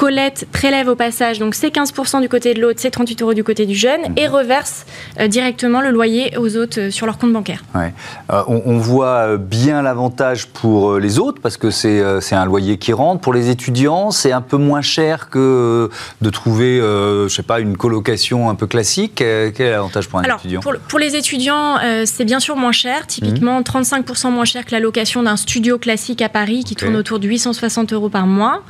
Colette 0.00 0.46
prélève 0.50 0.88
au 0.88 0.94
passage 0.94 1.38
donc 1.38 1.54
c'est 1.54 1.68
15% 1.68 2.22
du 2.22 2.28
côté 2.30 2.54
de 2.54 2.60
l'autre, 2.62 2.80
c'est 2.80 2.90
38 2.90 3.20
euros 3.20 3.34
du 3.34 3.44
côté 3.44 3.66
du 3.66 3.74
jeune 3.74 4.00
et 4.16 4.28
mhm. 4.28 4.34
reverse 4.34 4.86
euh, 5.18 5.28
directement 5.28 5.82
le 5.82 5.90
loyer 5.90 6.38
aux 6.38 6.56
autres 6.56 6.80
euh, 6.80 6.90
sur 6.90 7.04
leur 7.04 7.18
compte 7.18 7.34
bancaire. 7.34 7.62
Euh, 7.76 8.42
on, 8.46 8.78
voit 8.78 9.36
bien 9.36 9.82
l'avantage 9.82 10.46
pour 10.46 10.96
les 10.98 11.18
autres 11.18 11.42
parce 11.42 11.58
que 11.58 11.70
c'est 11.70 12.00
un 12.32 12.44
loyer 12.46 12.78
qui 12.78 12.94
rentre. 12.94 13.20
Pour 13.20 13.34
les 13.34 13.50
étudiants, 13.50 14.10
c'est 14.10 14.32
un 14.32 14.40
peu 14.40 14.56
moins 14.56 14.80
cher 14.80 15.28
que 15.28 15.90
de 16.22 16.30
trouver, 16.30 16.78
je 16.78 17.28
sais 17.28 17.42
pas, 17.42 17.60
une 17.60 17.76
colocation 17.76 18.48
un 18.48 18.54
peu 18.54 18.66
classique. 18.66 19.16
Quel 19.16 19.52
est 19.58 19.70
l'avantage 19.70 20.08
pour 20.08 20.20
un 20.20 20.22
étudiant 20.22 20.60
pour, 20.60 20.72
pour, 20.88 20.98
les 20.98 21.14
étudiants, 21.14 21.76
c'est 22.06 22.24
bien 22.24 22.40
sûr 22.40 22.56
moins 22.56 22.72
cher, 22.72 23.06
typiquement 23.06 23.60
35% 23.60 24.28
mhm. 24.28 24.34
moins 24.34 24.44
cher 24.46 24.64
que 24.64 24.72
la 24.72 24.80
location 24.80 25.22
d'un 25.22 25.36
studio 25.36 25.76
classique 25.76 26.22
à 26.22 26.30
Paris 26.30 26.64
qui 26.64 26.74
tourne 26.74 26.96
autour 26.96 27.18
de 27.18 27.28
860 27.28 27.92
euros 27.92 28.08
par 28.08 28.26
mois. 28.26 28.62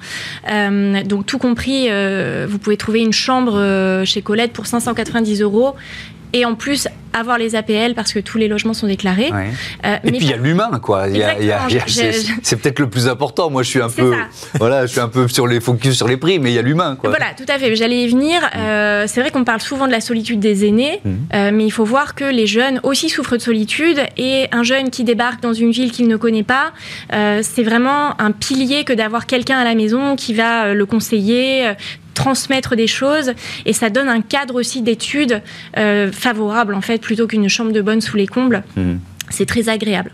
donc 1.05 1.20
tout 1.27 1.39
compris, 1.39 1.87
euh, 1.89 2.47
vous 2.49 2.59
pouvez 2.59 2.77
trouver 2.77 3.01
une 3.01 3.13
chambre 3.13 3.57
euh, 3.57 4.05
chez 4.05 4.23
Colette 4.23 4.53
pour 4.53 4.67
590 4.67 5.43
euros 5.43 5.75
et 6.33 6.45
en 6.45 6.55
plus 6.55 6.89
avoir 7.13 7.39
les 7.39 7.57
APL 7.57 7.95
parce 7.95 8.13
que 8.13 8.19
tous 8.19 8.39
les 8.39 8.49
logements 8.49 8.75
sont 8.75 8.87
déclarés. 8.87 9.31
Euh, 9.33 9.97
et 10.05 10.13
puis 10.13 10.21
il 10.21 10.31
y 10.31 10.33
a 10.33 10.37
l'humain, 10.37 10.81
quoi. 10.83 11.07
C'est 12.43 12.57
peut-être 12.57 12.79
le 12.79 12.89
plus 12.89 13.09
important. 13.09 13.51
Moi, 13.51 13.63
je 13.63 13.69
suis 13.69 13.83
un 13.83 13.89
peu, 13.89 14.15
voilà, 14.55 14.87
je 14.87 14.93
suis 14.93 15.01
un 15.01 15.09
peu 15.09 15.29
sur 15.29 15.47
les 15.47 15.61
focus 15.61 15.97
sur 15.97 16.09
les 16.09 16.17
prix, 16.17 16.39
mais 16.39 16.51
il 16.51 16.55
y 16.55 16.59
a 16.59 16.63
l'humain, 16.63 16.97
quoi. 16.97 17.11
Voilà, 17.11 17.27
tout 17.37 17.45
à 17.49 17.59
fait. 17.59 17.75
J'allais 17.77 18.05
y 18.05 18.09
venir. 18.09 18.41
Mm. 18.41 18.59
Euh, 18.59 19.05
c'est 19.07 19.21
vrai 19.21 19.31
qu'on 19.31 19.45
parle 19.45 19.61
souvent 19.61 19.87
de 19.87 19.93
la 19.93 20.01
solitude 20.01 20.41
des 20.41 20.67
aînés, 20.67 21.01
mm. 21.05 21.11
euh, 21.35 21.51
mais 21.53 21.65
il 21.65 21.71
faut 21.71 21.85
voir 21.85 22.15
que 22.15 22.25
les 22.25 22.47
jeunes 22.47 22.81
aussi 22.83 23.09
souffrent 23.09 23.37
de 23.37 23.43
solitude 23.43 24.01
et 24.17 24.47
un 24.53 24.63
jeune 24.63 24.91
qui 24.91 25.05
débarque 25.05 25.43
dans 25.43 25.53
une 25.53 25.71
ville 25.71 25.91
qu'il 25.91 26.09
ne 26.09 26.17
connaît 26.17 26.43
pas, 26.43 26.73
c'est 27.43 27.63
vraiment 27.63 28.21
un 28.21 28.33
pilier 28.33 28.85
que 28.85 28.93
d'avoir 28.93 29.27
quelqu'un 29.27 29.59
à 29.59 29.65
la 29.65 29.75
maison 29.75 30.17
qui 30.17 30.35
va 30.35 30.75
le 30.75 30.87
conseiller, 30.87 31.75
transmettre 32.21 32.77
des 32.77 32.87
choses 32.87 33.33
et 33.65 33.73
ça 33.73 33.89
donne 33.89 34.09
un 34.09 34.21
cadre 34.21 34.55
aussi 34.55 34.83
d'études 34.83 35.43
euh, 35.79 36.13
favorable 36.13 36.75
en 36.75 36.83
fait 36.83 36.99
plutôt 36.99 37.27
qu'une 37.27 37.49
chambre 37.49 37.73
de 37.73 37.81
bonne 37.81 38.01
sous 38.01 38.17
les 38.17 38.27
combles. 38.27 38.63
Mhm. 38.77 39.01
C'est 39.31 39.47
très 39.47 39.69
agréable. 39.69 40.13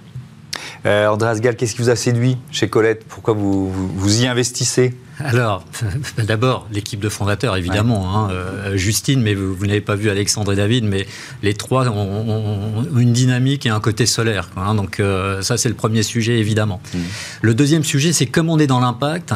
Euh, 0.85 1.09
Andreas 1.09 1.41
Gall, 1.41 1.57
qu'est-ce 1.57 1.75
qui 1.75 1.83
vous 1.83 1.91
a 1.91 1.97
séduit 1.97 2.37
chez 2.51 2.69
Colette? 2.69 3.05
Pourquoi 3.09 3.35
vous, 3.35 3.71
vous, 3.73 4.23
y 4.23 4.27
investissez? 4.27 4.95
Alors, 5.19 5.65
d'abord, 6.19 6.69
l'équipe 6.71 7.01
de 7.01 7.09
fondateurs, 7.09 7.57
évidemment. 7.57 8.17
Hein, 8.17 8.31
euh, 8.31 8.77
Justine, 8.77 9.21
mais 9.21 9.35
vous, 9.35 9.67
n'avez 9.67 9.81
pas 9.81 9.97
vu 9.97 10.11
Alexandre 10.11 10.53
et 10.53 10.57
David, 10.57 10.85
mais 10.85 11.07
les 11.43 11.55
trois 11.55 11.89
ont, 11.89 12.85
une 12.97 13.13
dynamique 13.13 13.67
et 13.67 13.71
un 13.71 13.81
côté 13.81 14.07
solaire. 14.07 14.51
Hein, 14.57 14.75
donc, 14.75 15.01
euh, 15.01 15.43
ça, 15.43 15.57
c'est 15.57 15.69
le 15.69 15.75
premier 15.75 16.03
sujet, 16.03 16.39
évidemment. 16.39 16.81
Mhm. 16.95 17.01
Le 17.43 17.55
deuxième 17.55 17.85
sujet, 17.85 18.13
c'est 18.13 18.27
comme 18.27 18.49
on 18.51 18.59
est 18.59 18.67
dans 18.69 18.81
l'impact, 18.81 19.35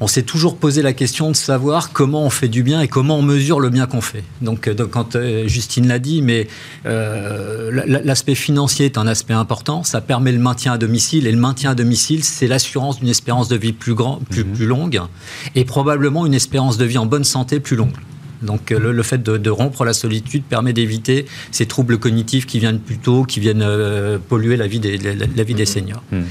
on 0.00 0.06
s'est 0.06 0.22
toujours 0.22 0.56
posé 0.56 0.82
la 0.82 0.92
question 0.92 1.30
de 1.30 1.36
savoir 1.36 1.92
comment 1.92 2.22
on 2.22 2.30
fait 2.30 2.48
du 2.48 2.62
bien 2.62 2.80
et 2.80 2.88
comment 2.88 3.18
on 3.18 3.22
mesure 3.22 3.60
le 3.60 3.70
bien 3.70 3.86
qu'on 3.86 4.00
fait. 4.00 4.24
Donc, 4.42 4.68
euh, 4.68 4.86
quand 4.90 5.16
euh, 5.16 5.48
Justine 5.48 5.88
l'a 5.88 5.98
dit, 5.98 6.22
mais 6.22 6.48
euh, 6.86 7.70
l'aspect 8.04 8.34
financier 8.34 8.86
est 8.86 8.98
un 8.98 9.06
aspect 9.06 9.34
important. 9.34 9.82
Ça 9.82 10.00
permet 10.00 10.32
le 10.32 10.38
maintien 10.38 10.72
à 10.72 10.78
domicile 10.78 11.26
et 11.26 11.32
le 11.32 11.38
maintien 11.38 11.70
à 11.70 11.74
domicile, 11.74 12.24
c'est 12.24 12.46
l'assurance 12.46 13.00
d'une 13.00 13.08
espérance 13.08 13.48
de 13.48 13.56
vie 13.56 13.72
plus, 13.72 13.94
grand, 13.94 14.20
plus, 14.30 14.44
mhm. 14.44 14.52
plus 14.52 14.66
longue 14.66 15.00
et 15.54 15.64
probablement 15.64 16.26
une 16.26 16.34
espérance 16.34 16.78
de 16.78 16.84
vie 16.84 16.98
en 16.98 17.06
bonne 17.06 17.24
santé 17.24 17.60
plus 17.60 17.76
longue. 17.76 17.92
Donc 18.42 18.70
le, 18.70 19.02
fait 19.02 19.22
de, 19.22 19.50
rompre 19.50 19.84
la 19.84 19.92
solitude 19.92 20.44
permet 20.44 20.72
d'éviter 20.72 21.26
ces 21.50 21.66
troubles 21.66 21.98
cognitifs 21.98 22.46
qui 22.46 22.58
viennent 22.58 22.80
plus 22.80 22.98
tôt, 22.98 23.24
qui 23.24 23.40
viennent 23.40 23.66
polluer 24.28 24.56
la 24.56 24.66
vie 24.66 24.80
des, 24.80 24.98
la, 24.98 25.44
vie 25.44 25.54
des 25.54 25.62
mhm. 25.62 25.66
seniors. 25.66 26.02
Mhm. 26.12 26.24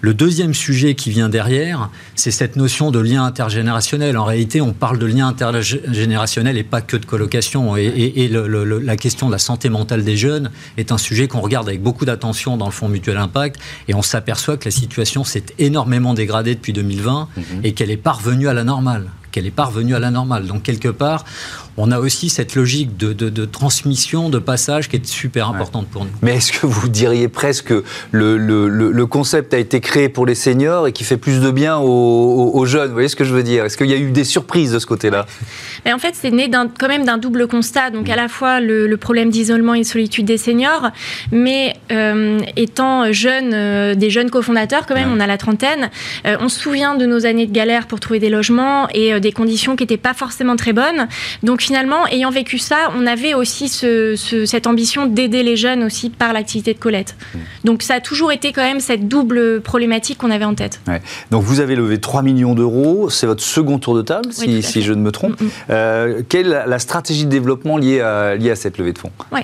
Le 0.00 0.14
deuxième 0.14 0.54
sujet 0.54 0.94
qui 0.94 1.10
vient 1.10 1.28
derrière, 1.28 1.90
c'est 2.14 2.30
cette 2.30 2.54
notion 2.54 2.92
de 2.92 3.00
lien 3.00 3.24
intergénérationnel. 3.24 4.16
En 4.16 4.24
réalité, 4.24 4.60
on 4.60 4.72
parle 4.72 4.98
de 4.98 5.06
lien 5.06 5.26
intergénérationnel 5.26 6.56
et 6.56 6.62
pas 6.62 6.80
que 6.80 6.96
de 6.96 7.04
colocation. 7.04 7.76
Et, 7.76 8.28
la 8.28 8.96
question 8.96 9.26
de 9.26 9.32
la 9.32 9.38
santé 9.38 9.68
mentale 9.68 10.04
des 10.04 10.16
jeunes 10.16 10.50
est 10.76 10.92
un 10.92 10.98
sujet 10.98 11.26
qu'on 11.26 11.40
regarde 11.40 11.68
avec 11.68 11.82
beaucoup 11.82 12.04
d'attention 12.04 12.56
dans 12.56 12.66
le 12.66 12.72
Fonds 12.72 12.88
Mutuel 12.88 13.16
Impact. 13.16 13.60
Et 13.88 13.94
on 13.94 14.02
s'aperçoit 14.02 14.56
que 14.56 14.66
la 14.66 14.70
situation 14.70 15.24
s'est 15.24 15.46
énormément 15.58 16.14
dégradée 16.14 16.54
depuis 16.54 16.72
2020 16.72 17.28
mhm. 17.36 17.42
et 17.64 17.72
qu'elle 17.72 17.90
est 17.90 17.96
parvenue 17.96 18.46
à 18.46 18.54
la 18.54 18.62
normale 18.62 19.10
qu'elle 19.30 19.46
est 19.46 19.50
parvenue 19.50 19.94
à 19.94 19.98
la 19.98 20.10
normale. 20.10 20.46
Donc 20.46 20.62
quelque 20.62 20.88
part, 20.88 21.24
on 21.78 21.92
a 21.92 22.00
aussi 22.00 22.28
cette 22.28 22.56
logique 22.56 22.96
de, 22.96 23.44
transmission, 23.44 24.28
de 24.30 24.38
passage 24.38 24.88
qui 24.88 24.96
est 24.96 25.06
super 25.06 25.48
importante 25.48 25.86
pour 25.86 26.04
nous. 26.04 26.10
Mais 26.22 26.34
est-ce 26.36 26.52
que 26.52 26.66
vous 26.66 26.88
diriez 26.88 27.28
presque 27.28 27.68
que 27.68 27.84
le, 28.10 28.36
le, 28.36 29.06
concept 29.06 29.52
a 29.54 29.58
été 29.58 29.80
créé 29.80 30.08
pour 30.08 30.26
les 30.26 30.34
seniors 30.34 30.86
et 30.86 30.92
qui 30.92 31.04
fait 31.04 31.16
plus 31.16 31.40
de 31.40 31.50
bien 31.50 31.78
aux, 31.78 32.66
jeunes? 32.66 32.88
Vous 32.88 32.94
voyez 32.94 33.08
ce 33.08 33.16
que 33.16 33.24
je 33.24 33.32
veux 33.32 33.42
dire? 33.42 33.64
Est-ce 33.64 33.76
qu'il 33.76 33.88
y 33.88 33.92
a 33.92 33.96
eu 33.96 34.10
des 34.10 34.24
surprises 34.24 34.72
de 34.72 34.78
ce 34.78 34.86
côté-là? 34.86 35.26
Mais 35.84 35.92
En 35.92 35.98
fait, 35.98 36.14
c'est 36.14 36.30
né 36.30 36.50
quand 36.50 36.88
même 36.88 37.04
d'un 37.04 37.18
double 37.18 37.46
constat. 37.46 37.90
Donc 37.90 38.08
à 38.08 38.16
la 38.16 38.28
fois 38.28 38.60
le, 38.60 38.96
problème 38.96 39.30
d'isolement 39.30 39.74
et 39.74 39.80
de 39.80 39.86
solitude 39.86 40.26
des 40.26 40.38
seniors, 40.38 40.90
mais 41.30 41.76
euh, 41.92 42.40
étant 42.56 43.12
jeunes, 43.12 43.54
euh, 43.54 43.94
des 43.94 44.10
jeunes 44.10 44.28
cofondateurs 44.28 44.86
quand 44.86 44.96
même, 44.96 45.12
on 45.12 45.20
a 45.20 45.26
la 45.26 45.38
trentaine, 45.38 45.88
euh, 46.26 46.36
on 46.40 46.48
se 46.48 46.58
souvient 46.58 46.96
de 46.96 47.06
nos 47.06 47.24
années 47.26 47.46
de 47.46 47.52
galère 47.52 47.86
pour 47.86 48.00
trouver 48.00 48.18
des 48.18 48.28
logements 48.28 48.88
et 48.92 49.20
des 49.20 49.30
conditions 49.30 49.76
qui 49.76 49.84
n'étaient 49.84 49.96
pas 49.96 50.14
forcément 50.14 50.56
très 50.56 50.72
bonnes. 50.72 51.06
Donc 51.44 51.67
finalement, 51.68 52.06
ayant 52.06 52.30
vécu 52.30 52.56
ça, 52.56 52.90
on 52.96 53.06
avait 53.06 53.34
aussi 53.34 53.68
cette 53.68 54.66
ambition 54.66 55.04
d'aider 55.04 55.42
les 55.42 55.54
jeunes 55.54 55.84
aussi 55.84 56.08
par 56.08 56.32
l'activité 56.32 56.72
de 56.72 56.78
Colette. 56.78 57.14
Mmh. 57.14 57.38
Donc 57.64 57.82
ça 57.82 57.96
a 57.96 58.00
toujours 58.00 58.32
été 58.32 58.54
quand 58.54 58.62
même 58.62 58.80
cette 58.80 59.06
double 59.06 59.60
problématique 59.60 60.16
qu'on 60.16 60.30
avait 60.30 60.46
en 60.46 60.54
tête. 60.54 60.80
Donc 61.30 61.42
vous 61.42 61.60
avez 61.60 61.76
levé 61.76 62.00
3 62.00 62.22
millions 62.22 62.54
d'euros, 62.54 63.10
c'est 63.10 63.26
votre 63.26 63.42
second 63.42 63.78
tour 63.78 63.94
de 63.94 64.00
table, 64.00 64.32
si, 64.32 64.80
je 64.80 64.94
ne 64.94 65.02
me 65.02 65.12
trompe. 65.12 65.38
Mmh, 65.38 65.44
mmh. 65.44 65.50
Euh, 65.68 66.22
quelle 66.26 66.46
est 66.46 66.66
la 66.66 66.78
stratégie 66.78 67.26
de 67.26 67.30
développement 67.30 67.76
liée 67.76 68.00
à, 68.00 68.34
liée 68.34 68.50
à 68.50 68.56
cette 68.56 68.78
levée 68.78 68.94
de 68.94 68.98
fonds? 68.98 69.12
Oui, 69.30 69.40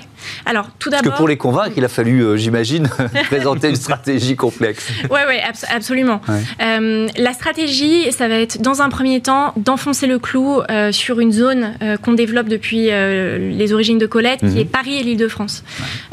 alors 0.47 0.69
tout 0.79 0.89
d'abord... 0.89 1.03
Parce 1.03 1.13
que 1.13 1.17
pour 1.19 1.27
les 1.27 1.37
convaincre, 1.37 1.73
il 1.77 1.85
a 1.85 1.89
fallu, 1.89 2.21
euh, 2.21 2.37
j'imagine, 2.37 2.89
présenter 3.27 3.69
une 3.69 3.75
stratégie 3.75 4.35
complexe. 4.35 4.87
Oui, 5.11 5.19
oui, 5.29 5.35
absolument. 5.69 6.19
Euh, 6.61 7.07
la 7.15 7.33
stratégie, 7.33 8.11
ça 8.11 8.27
va 8.27 8.35
être 8.35 8.59
dans 8.59 8.81
un 8.81 8.89
premier 8.89 9.21
temps 9.21 9.53
d'enfoncer 9.55 10.07
le 10.07 10.17
clou 10.17 10.61
sur 10.91 11.19
une 11.19 11.31
zone 11.31 11.73
qu'on 12.01 12.14
développe 12.15 12.47
depuis 12.47 12.87
euh, 12.89 13.37
les 13.37 13.73
origines 13.73 13.97
de 13.97 14.05
Colette, 14.05 14.39
qui 14.39 14.45
mhm. 14.45 14.57
est 14.57 14.65
Paris 14.65 14.97
et 14.97 15.03
l'Île-de-France. 15.03 15.63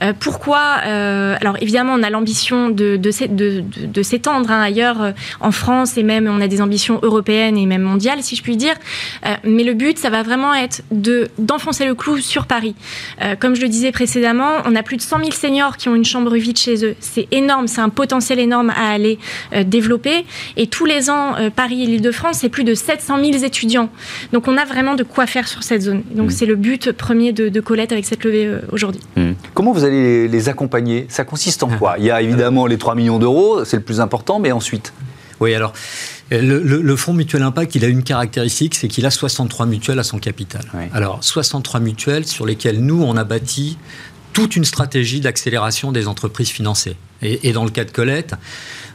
Euh, 0.02 0.12
pourquoi 0.18 0.80
euh, 0.86 1.36
Alors 1.40 1.56
évidemment, 1.60 1.94
on 1.94 2.02
a 2.02 2.10
l'ambition 2.10 2.68
de, 2.68 2.96
de, 2.96 4.02
s'étendre 4.02 4.50
hein, 4.50 4.60
ailleurs 4.60 5.12
en 5.40 5.52
France 5.52 5.96
et 5.96 6.02
même 6.02 6.28
on 6.28 6.40
a 6.40 6.48
des 6.48 6.60
ambitions 6.60 6.98
européennes 7.02 7.56
et 7.56 7.66
même 7.66 7.82
mondiales, 7.82 8.22
si 8.22 8.36
je 8.36 8.42
puis 8.42 8.56
dire. 8.56 8.74
mais 9.44 9.64
le 9.64 9.74
but, 9.74 9.98
ça 9.98 10.10
va 10.10 10.22
vraiment 10.22 10.54
être 10.54 10.82
de 10.90 11.28
d'enfoncer 11.38 11.86
le 11.86 11.94
clou 11.94 12.18
sur 12.18 12.46
Paris. 12.46 12.74
comme 13.38 13.54
je 13.54 13.62
le 13.62 13.68
disais 13.68 13.92
précédemment, 13.92 14.50
on 14.64 14.74
a 14.74 14.82
plus 14.82 14.96
de 14.96 15.02
100 15.02 15.18
000 15.18 15.30
seniors 15.30 15.76
qui 15.76 15.88
ont 15.88 15.94
une 15.94 16.04
chambre 16.04 16.34
vide 16.34 16.58
chez 16.58 16.84
eux. 16.84 16.94
C'est 17.00 17.28
énorme, 17.30 17.68
c'est 17.68 17.80
un 17.80 17.88
potentiel 17.88 18.38
énorme 18.38 18.70
à 18.70 18.90
aller 18.90 19.18
développer. 19.64 20.24
Et 20.56 20.66
tous 20.66 20.84
les 20.84 21.10
ans, 21.10 21.34
Paris 21.54 21.82
et 21.82 21.86
l'Île-de-France, 21.86 22.38
c'est 22.40 22.48
plus 22.48 22.64
de 22.64 22.74
700 22.74 23.18
000 23.24 23.44
étudiants. 23.44 23.88
Donc 24.32 24.48
on 24.48 24.56
a 24.56 24.64
vraiment 24.64 24.94
de 24.94 25.04
quoi 25.04 25.26
faire 25.26 25.48
sur 25.48 25.62
cette 25.62 25.82
zone. 25.82 25.91
Donc 26.14 26.28
mm. 26.28 26.31
c'est 26.31 26.46
le 26.46 26.57
but 26.57 26.92
premier 26.92 27.33
de, 27.33 27.61
Colette 27.61 27.92
avec 27.92 28.05
cette 28.05 28.24
levée 28.24 28.46
euh, 28.46 28.61
aujourd'hui. 28.70 29.00
Mm. 29.16 29.33
Comment 29.55 29.72
vous 29.72 29.85
allez 29.85 30.28
les, 30.28 30.48
accompagner? 30.48 31.07
Ça 31.09 31.24
consiste 31.24 31.62
en 31.62 31.68
quoi? 31.68 31.96
Il 31.98 32.05
y 32.05 32.11
a 32.11 32.20
évidemment 32.22 32.66
les 32.66 32.78
3 32.78 32.94
millions 32.94 33.18
d'euros, 33.18 33.64
c'est 33.64 33.76
le 33.76 33.83
plus 33.83 34.00
important, 34.00 34.38
mais 34.38 34.52
ensuite? 34.52 34.92
Oui, 35.40 35.55
alors 35.55 35.72
le, 36.31 36.96
fonds 36.96 37.12
mutuel 37.12 37.42
impact, 37.42 37.74
il 37.74 37.85
a 37.85 37.88
une 37.88 38.02
caractéristique, 38.02 38.74
c'est 38.74 38.88
qu'il 38.88 39.05
a 39.07 39.11
63 39.11 39.66
mutuelles 39.66 39.98
à 39.98 40.05
son 40.05 40.18
capital. 40.18 40.62
Alors 40.94 41.18
63 41.22 41.81
mutuelles 41.81 42.26
sur 42.26 42.46
lesquelles 42.46 42.81
nous, 42.81 43.02
on 43.02 43.16
a 43.16 43.24
bâti 43.24 43.76
toute 44.33 44.57
une 44.57 44.64
stratégie 44.64 45.20
d'accélération 45.20 45.92
des 45.92 46.09
entreprises 46.09 46.48
financées. 46.48 46.96
et, 47.20 47.52
dans 47.52 47.64
le 47.64 47.70
cas 47.70 47.85
de 47.85 47.90
Colette, 47.90 48.35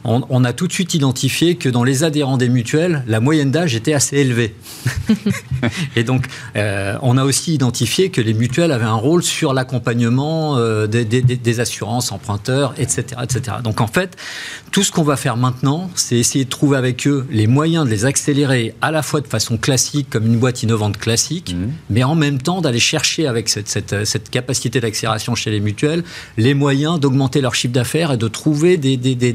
on, 0.03 0.43
a 0.43 0.53
tout 0.53 0.67
de 0.67 0.73
suite 0.73 0.93
identifié 0.93 1.55
que 1.55 1.69
dans 1.69 1.83
les 1.83 2.03
adhérents 2.03 2.37
des 2.37 2.49
mutuelles, 2.49 3.03
la 3.07 3.19
moyenne 3.19 3.51
d'âge 3.51 3.75
était 3.75 3.93
assez 3.93 4.17
élevée. 4.17 4.55
et 5.95 6.03
donc, 6.03 6.25
euh, 6.55 6.97
on 7.01 7.17
a 7.17 7.23
aussi 7.23 7.53
identifié 7.53 8.09
que 8.09 8.21
les 8.21 8.33
mutuelles 8.33 8.71
avaient 8.71 8.85
un 8.85 8.93
rôle 8.93 9.23
sur 9.23 9.53
l'accompagnement 9.53 10.57
euh, 10.57 10.87
des, 10.87 11.59
assurances 11.59 12.11
emprunteurs, 12.11 12.73
etc., 12.77 13.21
etc. 13.23 13.57
Donc, 13.63 13.81
en 13.81 13.87
fait, 13.87 14.15
tout 14.71 14.83
ce 14.83 14.91
qu'on 14.91 15.03
va 15.03 15.17
faire 15.17 15.37
maintenant, 15.37 15.89
c'est 15.95 16.17
essayer 16.17 16.45
de 16.45 16.49
trouver 16.49 16.77
avec 16.77 17.07
eux 17.07 17.25
les 17.31 17.47
moyens 17.47 17.85
de 17.85 17.89
les 17.89 18.05
accélérer 18.05 18.75
à 18.81 18.91
la 18.91 19.01
fois 19.01 19.21
de 19.21 19.27
façon 19.27 19.57
classique, 19.57 20.09
comme 20.09 20.25
une 20.25 20.37
boîte 20.37 20.63
innovante 20.63 20.97
classique, 20.97 21.55
mmh. 21.55 21.71
mais 21.89 22.03
en 22.03 22.15
même 22.15 22.41
temps 22.41 22.61
d'aller 22.61 22.79
chercher 22.79 23.27
avec 23.27 23.49
cette, 23.49 24.05
cette 24.05 24.29
capacité 24.29 24.79
d'accélération 24.79 25.35
chez 25.35 25.51
les 25.51 25.59
mutuelles 25.59 26.03
les 26.37 26.53
moyens 26.53 26.99
d'augmenter 26.99 27.41
leur 27.41 27.55
chiffre 27.55 27.73
d'affaires 27.73 28.11
et 28.11 28.17
de 28.17 28.27
trouver 28.27 28.77
des, 28.77 28.97
des, 28.97 29.15
des, 29.15 29.33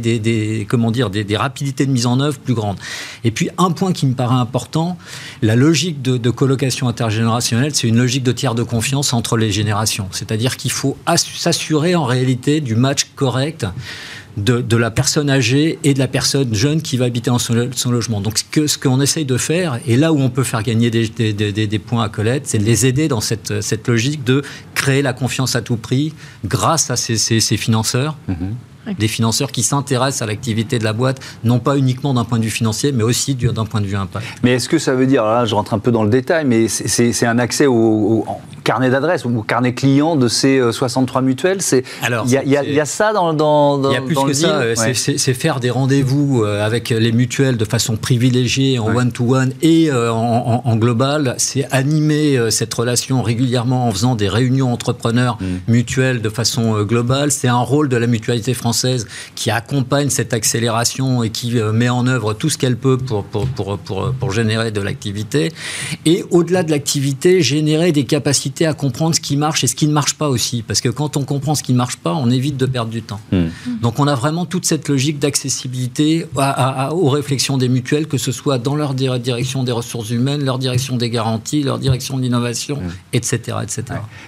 des 0.58 0.64
comment 0.64 0.90
dire, 0.90 1.10
des, 1.10 1.36
rapidités 1.36 1.86
de 1.86 1.92
mise 1.92 2.06
en 2.06 2.20
œuvre 2.20 2.38
plus 2.38 2.54
grandes. 2.54 2.78
Et 3.24 3.30
puis 3.30 3.50
un 3.58 3.70
point 3.70 3.92
qui 3.92 4.06
me 4.06 4.14
paraît 4.14 4.34
important, 4.34 4.96
la 5.42 5.56
logique 5.56 6.02
de, 6.02 6.30
colocation 6.30 6.88
intergénérationnelle, 6.88 7.74
c'est 7.74 7.88
une 7.88 7.98
logique 7.98 8.22
de 8.22 8.32
tiers 8.32 8.54
de 8.54 8.62
confiance 8.62 9.12
entre 9.12 9.36
les 9.36 9.52
générations. 9.52 10.08
C'est-à-dire 10.10 10.56
qu'il 10.56 10.72
faut 10.72 10.96
s'assurer 11.16 11.94
en 11.94 12.04
réalité 12.04 12.60
du 12.60 12.74
match 12.74 13.06
correct 13.14 13.66
de, 14.36 14.76
la 14.76 14.90
personne 14.90 15.28
âgée 15.28 15.78
et 15.84 15.94
de 15.94 15.98
la 15.98 16.08
personne 16.08 16.54
jeune 16.54 16.80
qui 16.80 16.96
va 16.96 17.04
habiter 17.04 17.30
en 17.30 17.38
son, 17.38 17.54
logement. 17.86 18.20
Donc 18.20 18.38
ce 18.38 18.78
qu'on 18.78 19.00
essaye 19.00 19.24
de 19.24 19.36
faire, 19.36 19.78
et 19.86 19.96
là 19.96 20.12
où 20.12 20.20
on 20.20 20.30
peut 20.30 20.42
faire 20.42 20.62
gagner 20.62 20.90
des, 20.90 21.78
points 21.78 22.04
à 22.04 22.08
Colette, 22.08 22.46
c'est 22.46 22.58
de 22.58 22.64
les 22.64 22.86
aider 22.86 23.08
dans 23.08 23.20
cette, 23.20 23.86
logique 23.86 24.24
de 24.24 24.42
créer 24.74 25.02
la 25.02 25.12
confiance 25.12 25.54
à 25.54 25.60
tout 25.60 25.76
prix 25.76 26.14
grâce 26.44 26.90
à 26.90 26.96
ces, 26.96 27.16
ces, 27.16 27.56
financeurs. 27.56 28.16
Des 28.98 29.08
financeurs 29.08 29.52
qui 29.52 29.62
s'intéressent 29.62 30.22
à 30.22 30.26
l'activité 30.26 30.78
de 30.78 30.84
la 30.84 30.92
boîte, 30.92 31.20
non 31.44 31.58
pas 31.60 31.76
uniquement 31.76 32.14
d'un 32.14 32.24
point 32.24 32.38
de 32.38 32.44
vue 32.44 32.50
financier, 32.50 32.92
mais 32.92 33.04
aussi 33.04 33.34
d'un 33.34 33.64
point 33.64 33.80
de 33.80 33.86
vue 33.86 33.96
impact. 33.96 34.26
Mais 34.42 34.52
est-ce 34.52 34.68
que 34.68 34.78
ça 34.78 34.94
veut 34.94 35.06
dire, 35.06 35.24
là 35.24 35.44
je 35.44 35.54
rentre 35.54 35.74
un 35.74 35.78
peu 35.78 35.92
dans 35.92 36.02
le 36.02 36.10
détail, 36.10 36.44
mais 36.44 36.68
c'est 36.68 37.26
un 37.26 37.38
accès 37.38 37.66
au, 37.66 38.26
carnet 38.62 38.90
d'adresse, 38.90 39.24
au 39.24 39.42
carnet 39.42 39.74
client 39.74 40.16
de 40.16 40.28
ces 40.28 40.60
63 40.72 41.20
euh, 41.20 41.24
mutuelles 41.24 41.58
Il 41.70 41.82
y, 42.28 42.48
y, 42.48 42.80
a 42.80 42.84
ça 42.84 43.12
dans, 43.12 43.32
dans, 43.32 43.90
Il 43.90 43.94
y 43.94 43.96
a 43.96 44.02
plus 44.02 44.14
que 44.14 44.32
ça, 44.32 44.62
c'est 44.94 45.34
faire 45.34 45.60
des 45.60 45.70
rendez-vous 45.70 46.42
euh, 46.42 46.64
avec 46.64 46.90
les 46.90 47.12
mutuelles 47.12 47.56
de 47.56 47.64
façon 47.64 47.96
privilégiée, 47.96 48.78
en 48.78 48.94
one-to-one 48.94 49.52
et 49.62 49.90
euh, 49.90 50.10
en, 50.12 50.76
global. 50.76 51.34
C'est 51.38 51.66
animer 51.70 52.38
cette 52.50 52.72
relation 52.72 53.22
régulièrement 53.22 53.86
en 53.86 53.90
faisant 53.92 54.14
des 54.14 54.28
réunions 54.28 54.72
entrepreneurs 54.72 55.38
mm. 55.40 55.72
mutuelles 55.72 56.22
de 56.22 56.28
façon 56.28 56.82
globale. 56.82 57.30
C'est 57.30 57.48
un 57.48 57.58
rôle 57.58 57.88
de 57.88 57.96
la 57.96 58.06
mutualité 58.06 58.54
française 58.54 59.06
qui 59.34 59.50
accompagne 59.50 60.10
cette 60.10 60.32
accélération 60.32 61.22
et 61.22 61.30
qui 61.30 61.58
euh, 61.58 61.72
met 61.72 61.88
en 61.88 62.06
œuvre 62.06 62.34
tout 62.34 62.48
ce 62.48 62.58
qu'elle 62.58 62.76
peut 62.76 62.96
pour, 62.96 63.24
pour, 63.24 63.46
pour, 63.46 63.78
pour, 63.78 64.12
pour 64.12 64.30
générer 64.30 64.70
de 64.70 64.80
l'activité. 64.80 65.50
Et 66.04 66.24
au-delà 66.30 66.62
de 66.62 66.70
l'activité, 66.70 67.42
générer 67.42 67.92
des 67.92 68.04
capacités 68.04 68.51
à 68.60 68.74
comprendre 68.74 69.14
ce 69.14 69.20
qui 69.20 69.36
marche 69.36 69.64
et 69.64 69.66
ce 69.66 69.74
qui 69.74 69.86
ne 69.86 69.92
marche 69.92 70.14
pas 70.14 70.28
aussi. 70.28 70.62
Parce 70.62 70.80
que 70.80 70.88
quand 70.88 71.16
on 71.16 71.24
comprend 71.24 71.54
ce 71.54 71.62
qui 71.62 71.72
ne 71.72 71.78
marche 71.78 71.96
pas, 71.96 72.12
on 72.14 72.30
évite 72.30 72.56
de 72.56 72.66
perdre 72.66 72.90
du 72.90 73.02
temps. 73.02 73.20
Hmm. 73.32 73.46
Donc 73.80 73.98
on 73.98 74.06
a 74.06 74.14
vraiment 74.14 74.46
toute 74.46 74.66
cette 74.66 74.88
logique 74.88 75.18
d'accessibilité 75.18 76.26
aux 76.92 77.08
réflexions 77.08 77.56
des 77.56 77.68
mutuelles, 77.68 78.06
que 78.06 78.18
ce 78.18 78.32
soit 78.32 78.58
dans 78.58 78.76
leur 78.76 78.94
direction 78.94 79.64
des 79.64 79.72
ressources 79.72 80.10
humaines, 80.10 80.44
leur 80.44 80.58
direction 80.58 80.96
des 80.96 81.10
garanties, 81.10 81.62
leur 81.62 81.78
direction 81.78 82.16
de 82.16 82.22
l'innovation, 82.22 82.78
etc. 83.12 83.56
Hmm. 83.58 83.62
etc. 83.62 83.84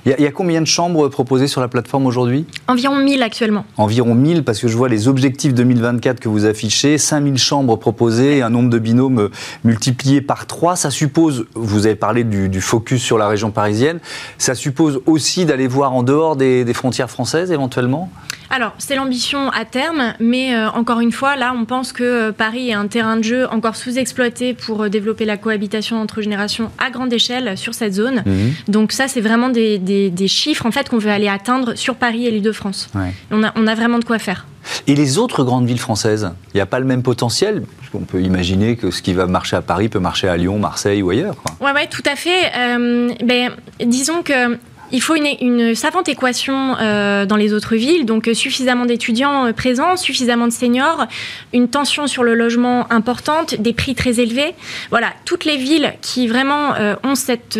Il, 0.07 0.17
y 0.19 0.27
a, 0.27 0.33
combien 0.33 0.61
de 0.61 0.67
chambres 0.67 1.09
proposées 1.09 1.49
sur 1.49 1.61
la 1.61 1.69
plateforme 1.69 2.07
aujourd'hui? 2.07 2.47
Environ 2.69 2.97
1000 2.97 3.23
actuellement. 3.23 3.65
Environ 3.77 4.15
1000 4.15 4.45
parce 4.45 4.61
que 4.61 4.69
je 4.69 4.77
vois 4.77 4.89
les 4.89 5.09
objectifs 5.09 5.55
2024 5.55 6.21
que 6.21 6.29
vous 6.29 6.45
affichez, 6.47 6.99
5000 6.99 7.39
chambres 7.39 7.77
proposées, 7.77 8.43
un 8.43 8.51
nombre 8.51 8.71
de 8.71 8.79
binômes 8.79 9.31
multiplié 9.65 10.21
par 10.21 10.47
3. 10.47 10.77
Ça 10.77 10.91
suppose, 10.91 11.47
vous 11.55 11.87
avez 11.87 11.97
parlé 11.97 12.25
du, 12.25 12.61
focus 12.61 13.03
sur 13.03 13.19
la 13.19 13.29
région 13.29 13.51
parisienne, 13.51 14.01
ça 14.39 14.55
suppose 14.55 15.01
aussi 15.07 15.45
d'aller 15.45 15.67
voir 15.67 15.93
en 15.93 16.03
dehors 16.03 16.37
des, 16.37 16.75
frontières 16.75 17.11
françaises 17.11 17.53
éventuellement? 17.53 18.11
Alors, 18.51 18.75
c'est 18.79 18.95
l'ambition 18.95 19.51
à 19.51 19.65
terme, 19.65 20.15
mais 20.21 20.55
euh, 20.55 20.71
encore 20.71 21.01
une 21.01 21.13
fois, 21.13 21.37
là, 21.37 21.55
on 21.57 21.65
pense 21.65 21.93
que 21.93 22.05
euh, 22.05 22.33
Paris 22.33 22.71
est 22.71 22.75
un 22.75 22.87
terrain 22.87 23.17
de 23.17 23.25
jeu 23.25 23.49
encore 23.51 23.77
sous-exploité 23.77 24.55
pour 24.55 24.89
développer 24.89 25.25
la 25.25 25.37
cohabitation 25.37 26.01
entre 26.01 26.21
générations 26.21 26.71
à 26.79 26.91
grande 26.91 27.13
échelle 27.13 27.57
sur 27.57 27.75
cette 27.75 27.95
zone. 27.95 28.23
Mhm. 28.27 28.53
Donc 28.69 28.93
ça, 28.93 29.09
c'est 29.09 29.21
vraiment 29.21 29.49
des, 29.49 29.81
chiffres 30.27 30.67
en 30.67 30.71
fait 30.71 30.89
qu'on 30.89 30.99
veut 30.99 31.11
aller 31.11 31.29
atteindre 31.29 31.75
sur 31.75 31.97
Paris 31.97 32.27
et 32.27 32.31
l'Île-de-France. 32.31 32.91
On, 33.31 33.43
a, 33.45 33.53
on 33.57 33.67
a 33.67 33.75
vraiment 33.75 33.99
de 33.99 34.05
quoi 34.05 34.19
faire. 34.19 34.47
Et 34.87 34.95
les 34.95 35.19
autres 35.19 35.45
grandes 35.45 35.67
villes 35.67 35.79
françaises, 35.81 36.31
il 36.53 36.57
n'y 36.57 36.61
a 36.61 36.67
pas 36.67 36.79
le 36.79 36.87
même 36.87 37.03
potentiel? 37.03 37.65
On 37.93 38.01
peut 38.01 38.21
imaginer 38.23 38.77
que 38.77 38.91
ce 38.91 39.03
qui 39.03 39.13
va 39.13 39.27
marcher 39.27 39.57
à 39.57 39.63
Paris 39.63 39.89
peut 39.89 40.01
marcher 40.01 40.29
à 40.29 40.37
Lyon, 40.37 40.59
Marseille 40.59 41.03
ou 41.03 41.11
ailleurs. 41.11 41.37
Oui, 41.61 41.71
ouais, 41.75 41.87
tout 41.87 42.03
à 42.07 42.17
fait. 42.17 42.51
Euh, 42.57 43.11
ben, 43.25 43.53
disons 43.85 44.23
que 44.23 44.59
il 44.93 45.01
faut 45.01 45.15
une, 45.15 45.75
savante 45.75 46.09
équation 46.09 46.77
euh, 46.81 47.27
dans 47.27 47.37
les 47.37 47.53
autres 47.53 47.77
villes, 47.77 48.07
donc 48.07 48.29
euh, 48.29 48.35
suffisamment 48.35 48.87
d'étudiants 48.87 49.53
présents, 49.53 49.97
suffisamment 49.97 50.47
de 50.47 50.53
seniors, 50.53 51.07
une 51.53 51.69
tension 51.69 52.07
sur 52.07 52.23
le 52.23 52.35
logement 52.35 52.91
importante, 52.93 53.55
des 53.55 53.73
prix 53.73 53.95
très 53.95 54.21
élevés. 54.21 54.55
Voilà, 54.91 55.09
toutes 55.25 55.45
les 55.45 55.57
villes 55.57 55.95
qui 56.01 56.29
vraiment 56.29 56.75
ont 57.03 57.15
cette, 57.15 57.59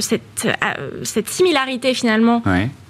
cette, 0.00 0.48
cette 1.02 1.28
similarité 1.28 1.94
finalement 1.94 2.42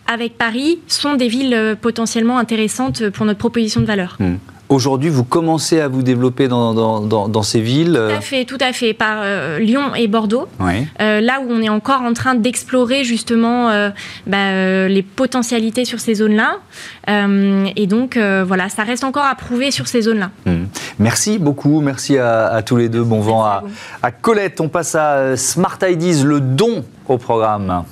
avec 0.06 0.38
Paris 0.38 0.78
sont 0.86 1.14
des 1.14 1.28
villes 1.28 1.54
euh, 1.54 1.74
potentiellement 1.74 2.38
intéressantes 2.38 3.08
pour 3.10 3.26
notre 3.26 3.38
proposition 3.38 3.80
de 3.80 3.86
valeur. 3.86 4.16
Hmm. 4.18 4.36
Aujourd'hui, 4.68 5.10
vous 5.10 5.24
commencez 5.24 5.80
à 5.80 5.88
vous 5.88 6.02
développer 6.02 6.48
dans, 6.48 6.74
dans, 6.74 7.42
ces 7.42 7.60
villes 7.60 7.92
Tout 7.94 8.16
à 8.16 8.20
fait, 8.20 8.44
tout 8.44 8.58
à 8.60 8.72
fait, 8.72 8.94
par 8.94 9.18
euh, 9.22 9.58
Lyon 9.58 9.94
et 9.94 10.08
Bordeaux. 10.08 10.48
Euh, 10.60 11.20
là 11.20 11.40
où 11.40 11.50
on 11.50 11.60
est 11.62 11.68
encore 11.68 12.02
en 12.02 12.12
train 12.12 12.34
d'explorer 12.34 13.04
justement 13.04 13.70
bah, 14.26 14.88
les 14.88 15.02
potentialités 15.02 15.84
sur 15.84 16.00
ces 16.00 16.14
zones-là. 16.14 16.58
et 17.76 17.86
donc, 17.86 18.16
voilà, 18.16 18.68
ça 18.68 18.82
reste 18.82 19.04
encore 19.04 19.24
à 19.24 19.34
prouver 19.34 19.70
sur 19.70 19.86
ces 19.86 20.02
zones-là. 20.02 20.30
Hmm. 20.46 20.64
Merci 20.98 21.38
beaucoup, 21.38 21.80
merci 21.80 22.18
à, 22.18 22.62
tous 22.64 22.76
les 22.76 22.88
deux. 22.88 23.02
Bon 23.02 23.20
vent 23.20 23.44
à, 23.44 23.62
à 24.02 24.10
Colette. 24.10 24.60
On 24.60 24.68
passe 24.68 24.94
à 24.94 25.36
Smart 25.36 25.78
Ideas, 25.88 26.24
le 26.24 26.40
don 26.40 26.84
au 27.08 27.18
programme. 27.18 27.84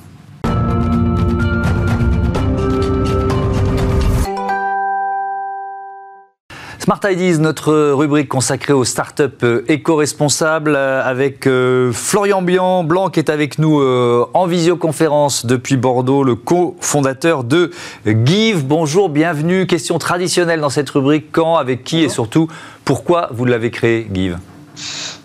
Smart 6.84 7.00
Ideas, 7.02 7.38
notre 7.38 7.92
rubrique 7.92 8.28
consacrée 8.28 8.74
aux 8.74 8.84
startups 8.84 9.22
euh, 9.42 9.64
éco-responsables 9.68 10.74
euh, 10.76 11.02
avec 11.02 11.46
euh, 11.46 11.92
Florian 11.94 12.42
Blanc 12.42 13.08
qui 13.08 13.20
est 13.20 13.30
avec 13.30 13.58
nous 13.58 13.80
en 13.80 14.46
visioconférence 14.46 15.46
depuis 15.46 15.78
Bordeaux, 15.78 16.24
le 16.24 16.34
co-fondateur 16.34 17.42
de 17.42 17.70
Give. 18.06 18.66
Bonjour, 18.66 19.08
bienvenue. 19.08 19.66
Question 19.66 19.98
traditionnelle 19.98 20.60
dans 20.60 20.68
cette 20.68 20.90
rubrique. 20.90 21.28
Quand, 21.32 21.56
avec 21.56 21.84
qui 21.84 22.02
et 22.02 22.10
surtout 22.10 22.48
pourquoi 22.84 23.30
vous 23.32 23.46
l'avez 23.46 23.70
créé, 23.70 24.06
Give? 24.12 24.36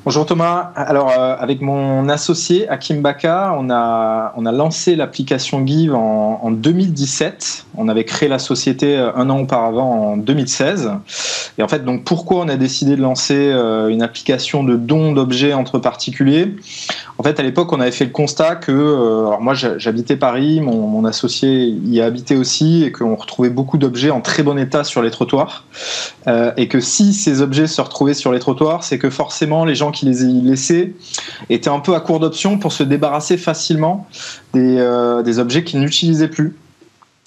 Bonjour 0.06 0.26
Thomas. 0.26 0.72
Alors 0.78 1.10
euh, 1.10 1.36
avec 1.38 1.60
mon 1.60 2.08
associé 2.08 2.70
Hakim 2.70 3.02
Baka, 3.02 3.54
on 3.60 3.70
a, 3.70 4.34
on 4.38 4.46
a 4.46 4.52
lancé 4.54 4.96
l'application 4.96 5.68
Give 5.68 5.94
en, 5.94 6.52
2017. 6.52 7.66
On 7.76 7.90
avait 7.90 8.06
créé 8.06 8.30
la 8.30 8.40
société 8.40 8.98
euh, 8.98 9.12
un 9.16 9.30
an 9.30 9.40
auparavant 9.42 10.14
en 10.14 10.18
2016. 10.18 10.92
Et 11.58 11.64
en 11.64 11.68
fait, 11.68 11.84
donc 11.84 12.06
pourquoi 12.06 12.40
on 12.40 12.48
a 12.48 12.56
décidé 12.56 12.96
de 12.96 13.02
lancer 13.02 13.52
euh, 13.52 13.90
une 13.90 14.02
application 14.02 14.64
de 14.64 14.78
don 14.78 15.12
d'objets 15.12 15.52
entre 15.54 15.80
particuliers? 15.80 16.56
En 17.20 17.24
fait, 17.24 17.38
à 17.38 17.44
l'époque, 17.44 17.74
on 17.74 17.82
avait 17.82 17.92
fait 17.92 18.06
le 18.06 18.12
constat 18.12 18.56
que, 18.56 18.72
alors 18.72 19.42
moi 19.42 19.54
j'habitais 19.54 20.16
Paris, 20.16 20.62
mon, 20.62 21.04
associé 21.04 21.68
y 21.68 22.00
a 22.00 22.06
habité 22.06 22.38
aussi, 22.38 22.86
et 22.86 22.94
qu'on 22.94 23.16
retrouvait 23.16 23.50
beaucoup 23.50 23.78
d'objets 23.78 24.10
en 24.10 24.22
très 24.22 24.42
bon 24.42 24.58
état 24.58 24.86
sur 24.86 25.02
les 25.02 25.12
trottoirs. 25.12 25.66
et 26.56 26.70
que 26.70 26.80
si 26.80 27.14
ces 27.14 27.42
objets 27.42 27.68
se 27.68 27.82
retrouvaient 27.82 28.14
sur 28.14 28.32
les 28.32 28.40
trottoirs, 28.40 28.86
c'est 28.86 29.00
que 29.00 29.10
forcément 29.10 29.66
les 29.66 29.76
gens 29.76 29.92
qui 29.92 30.06
les 30.06 30.24
ait 30.24 30.28
laissés 30.28 30.96
étaient 31.50 31.70
un 31.70 31.80
peu 31.80 31.94
à 31.94 32.00
court 32.00 32.22
d'options 32.22 32.58
pour 32.58 32.72
se 32.72 32.84
débarrasser 32.84 33.38
facilement 33.38 34.08
des, 34.54 34.78
euh, 34.80 35.22
des 35.22 35.40
objets 35.40 35.66
qu'ils 35.66 35.82
n'utilisaient 35.82 36.30
plus. 36.30 36.56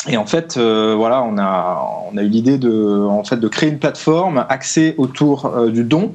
Et 0.09 0.17
en 0.17 0.27
fait, 0.27 0.57
euh, 0.57 0.95
voilà, 0.97 1.23
on 1.23 1.39
a, 1.39 1.81
on 2.13 2.17
a 2.17 2.23
eu 2.23 2.29
l'idée 2.29 2.59
de, 2.59 3.07
en 3.07 3.23
fait, 3.23 3.37
de 3.37 3.47
créer 3.47 3.69
une 3.69 3.79
plateforme 3.79 4.45
axée 4.49 4.97
autour 4.99 5.47
euh, 5.47 5.71
du 5.71 5.85
don 5.85 6.13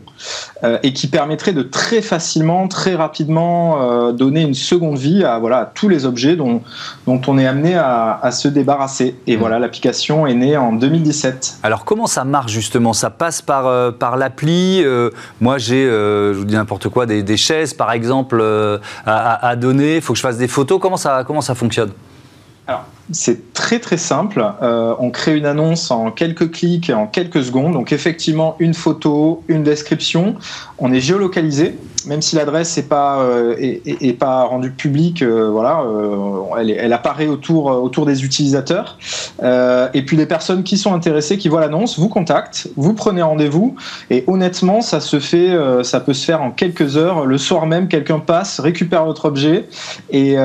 euh, 0.66 0.78
et 0.84 0.92
qui 0.92 1.08
permettrait 1.08 1.54
de 1.54 1.62
très 1.62 2.02
facilement, 2.02 2.68
très 2.68 2.96
rapidement 2.96 4.12
donner 4.12 4.42
une 4.42 4.54
seconde 4.54 4.98
vie 4.98 5.24
à 5.24 5.40
voilà 5.40 5.72
tous 5.74 5.88
les 5.88 6.06
objets 6.06 6.36
dont, 6.36 6.62
dont 7.06 7.22
on 7.28 7.38
est 7.38 7.48
amené 7.48 7.76
à, 7.76 8.20
à 8.22 8.32
se 8.32 8.50
débarrasser. 8.50 9.16
Et 9.26 9.38
mmh. 9.38 9.40
voilà, 9.40 9.60
l'application 9.60 10.28
est 10.28 10.34
née 10.34 10.58
en 10.58 10.74
2017. 10.74 11.60
Alors 11.64 11.86
comment 11.86 12.08
ça 12.08 12.26
marche 12.26 12.52
justement? 12.52 12.92
Ça 12.92 13.10
passe 13.10 13.42
par, 13.42 13.94
par 13.94 14.18
l'appli. 14.18 14.84
moi, 15.40 15.58
j'ai, 15.58 15.86
je 15.86 16.38
vous 16.38 16.46
dis 16.46 16.56
n'importe 16.56 16.90
quoi, 16.90 17.06
des, 17.06 17.24
des, 17.24 17.38
chaises 17.38 17.74
par 17.74 17.92
exemple 17.94 18.44
à, 19.06 19.48
à 19.48 19.56
donner. 19.56 19.96
Il 19.98 20.02
faut 20.02 20.14
que 20.14 20.18
je 20.18 20.24
fasse 20.24 20.38
des 20.38 20.50
photos. 20.50 20.80
Comment 20.82 20.98
ça, 20.98 21.24
comment 21.26 21.42
ça 21.42 21.56
fonctionne? 21.56 21.92
Alors, 22.68 22.84
c'est 23.12 23.54
très 23.54 23.80
très 23.80 23.98
simple. 23.98 24.44
Euh, 24.62 24.94
on 25.00 25.12
crée 25.12 25.38
une 25.38 25.46
annonce 25.46 25.92
en 25.92 26.12
quelques 26.12 26.52
clics 26.52 26.90
et 26.90 26.94
en 26.94 27.08
quelques 27.08 27.44
secondes. 27.44 27.74
Donc 27.74 27.92
effectivement, 27.94 28.56
une 28.60 28.74
photo, 28.74 29.44
une 29.48 29.64
description. 29.64 30.36
On 30.78 30.92
est 30.92 31.00
géolocalisé, 31.00 31.78
même 32.06 32.22
si 32.22 32.36
l'adresse 32.36 32.76
n'est 32.76 32.84
pas 32.84 33.22
euh, 33.22 33.56
pas 34.20 34.44
rendue 34.44 34.72
publique. 34.72 35.22
Euh, 35.22 35.50
voilà, 35.50 35.84
elle, 36.58 36.94
apparaît 36.94 37.28
autour 37.28 38.06
des 38.06 38.26
utilisateurs. 38.26 38.98
et 39.42 40.02
puis 40.02 40.18
les 40.18 40.26
personnes 40.26 40.64
qui 40.64 40.78
sont 40.78 40.94
intéressées, 40.94 41.38
qui 41.38 41.48
voient 41.48 41.62
l'annonce, 41.62 41.98
vous 41.98 42.10
contactent, 42.10 42.70
vous 42.76 42.94
prenez 42.94 43.22
rendez-vous. 43.22 43.76
Et 44.10 44.24
honnêtement, 44.28 44.82
ça 44.82 45.00
se 45.00 45.20
fait, 45.20 45.56
ça 45.84 46.00
peut 46.00 46.14
se 46.14 46.26
faire 46.26 46.42
en 46.42 46.52
quelques 46.52 46.98
heures. 46.98 47.26
Le 47.26 47.38
soir 47.38 47.66
même, 47.68 47.88
quelqu'un 47.88 48.20
passe, 48.20 48.60
récupère 48.60 49.06
votre 49.06 49.26
objet 49.26 49.66
et, 50.10 50.36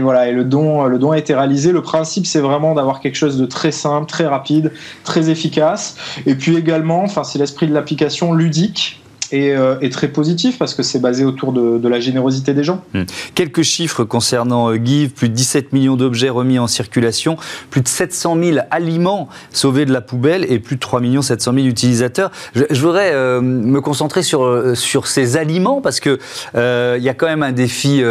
voilà. 0.00 0.28
Et 0.28 0.32
le 0.32 0.44
don 0.44 1.12
est 1.14 1.18
été 1.18 1.34
réalisé. 1.34 1.61
Le 1.70 1.82
principe, 1.82 2.26
c'est 2.26 2.40
vraiment 2.40 2.74
d'avoir 2.74 3.00
quelque 3.00 3.16
chose 3.16 3.38
de 3.38 3.46
très 3.46 3.70
simple, 3.70 4.06
très 4.06 4.26
rapide, 4.26 4.72
très 5.04 5.30
efficace. 5.30 5.96
Et 6.26 6.34
puis 6.34 6.56
également, 6.56 7.02
enfin, 7.02 7.22
c'est 7.24 7.38
l'esprit 7.38 7.68
de 7.68 7.74
l'application 7.74 8.32
ludique. 8.32 9.01
Et, 9.32 9.52
euh, 9.56 9.76
très 9.90 10.08
positif 10.08 10.58
parce 10.58 10.74
que 10.74 10.82
c'est 10.82 11.00
basé 11.00 11.24
autour 11.24 11.52
de, 11.52 11.88
la 11.88 12.00
générosité 12.00 12.54
des 12.54 12.64
gens. 12.64 12.82
Hmm. 12.94 13.02
Quelques 13.34 13.62
chiffres 13.62 14.04
concernant 14.04 14.70
euh, 14.70 14.78
Give, 14.82 15.10
plus 15.10 15.28
de 15.28 15.34
17 15.34 15.72
millions 15.72 15.96
d'objets 15.96 16.30
remis 16.30 16.58
en 16.58 16.66
circulation, 16.66 17.36
plus 17.70 17.82
de 17.82 17.88
700 17.88 18.36
000 18.42 18.58
aliments 18.70 19.28
sauvés 19.52 19.84
de 19.84 19.92
la 19.92 20.00
poubelle 20.00 20.46
et 20.50 20.58
plus 20.58 20.76
de 20.76 20.80
3 20.80 21.02
700 21.22 21.52
000 21.54 21.66
utilisateurs. 21.66 22.30
Je, 22.54 22.80
voudrais 22.80 23.12
euh, 23.12 23.40
me 23.40 23.80
concentrer 23.80 24.22
sur, 24.22 24.76
sur 24.76 25.06
ces 25.06 25.36
aliments 25.36 25.80
parce 25.80 26.00
qu'il 26.00 26.18
il 26.54 27.02
y 27.02 27.08
a 27.08 27.14
quand 27.14 27.26
même 27.26 27.42
un 27.42 27.52
défi 27.52 28.02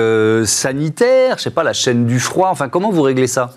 sanitaire, 0.45 1.37
je 1.37 1.43
sais 1.43 1.51
pas, 1.51 1.63
la 1.63 1.73
chaîne 1.73 2.05
du 2.05 2.19
froid, 2.19 2.49
enfin 2.51 2.69
comment 2.69 2.91
vous 2.91 3.01
réglez 3.01 3.27
ça? 3.27 3.53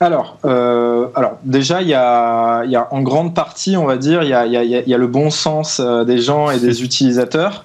Alors, 0.00 0.38
euh, 0.44 1.08
alors 1.16 1.38
déjà, 1.42 1.82
il 1.82 1.88
y, 1.88 1.94
a, 1.94 2.62
il 2.64 2.70
y 2.70 2.76
a, 2.76 2.86
en 2.92 3.02
grande 3.02 3.34
partie, 3.34 3.76
on 3.76 3.84
va 3.84 3.96
dire, 3.96 4.22
il 4.22 4.28
y 4.28 4.32
a, 4.32 4.46
il 4.46 4.52
y 4.52 4.56
a, 4.56 4.62
il 4.62 4.88
y 4.88 4.94
a 4.94 4.98
le 4.98 5.06
bon 5.08 5.30
sens 5.30 5.80
euh, 5.80 6.04
des 6.04 6.18
gens 6.18 6.52
et 6.52 6.60
des 6.60 6.84
utilisateurs. 6.84 7.64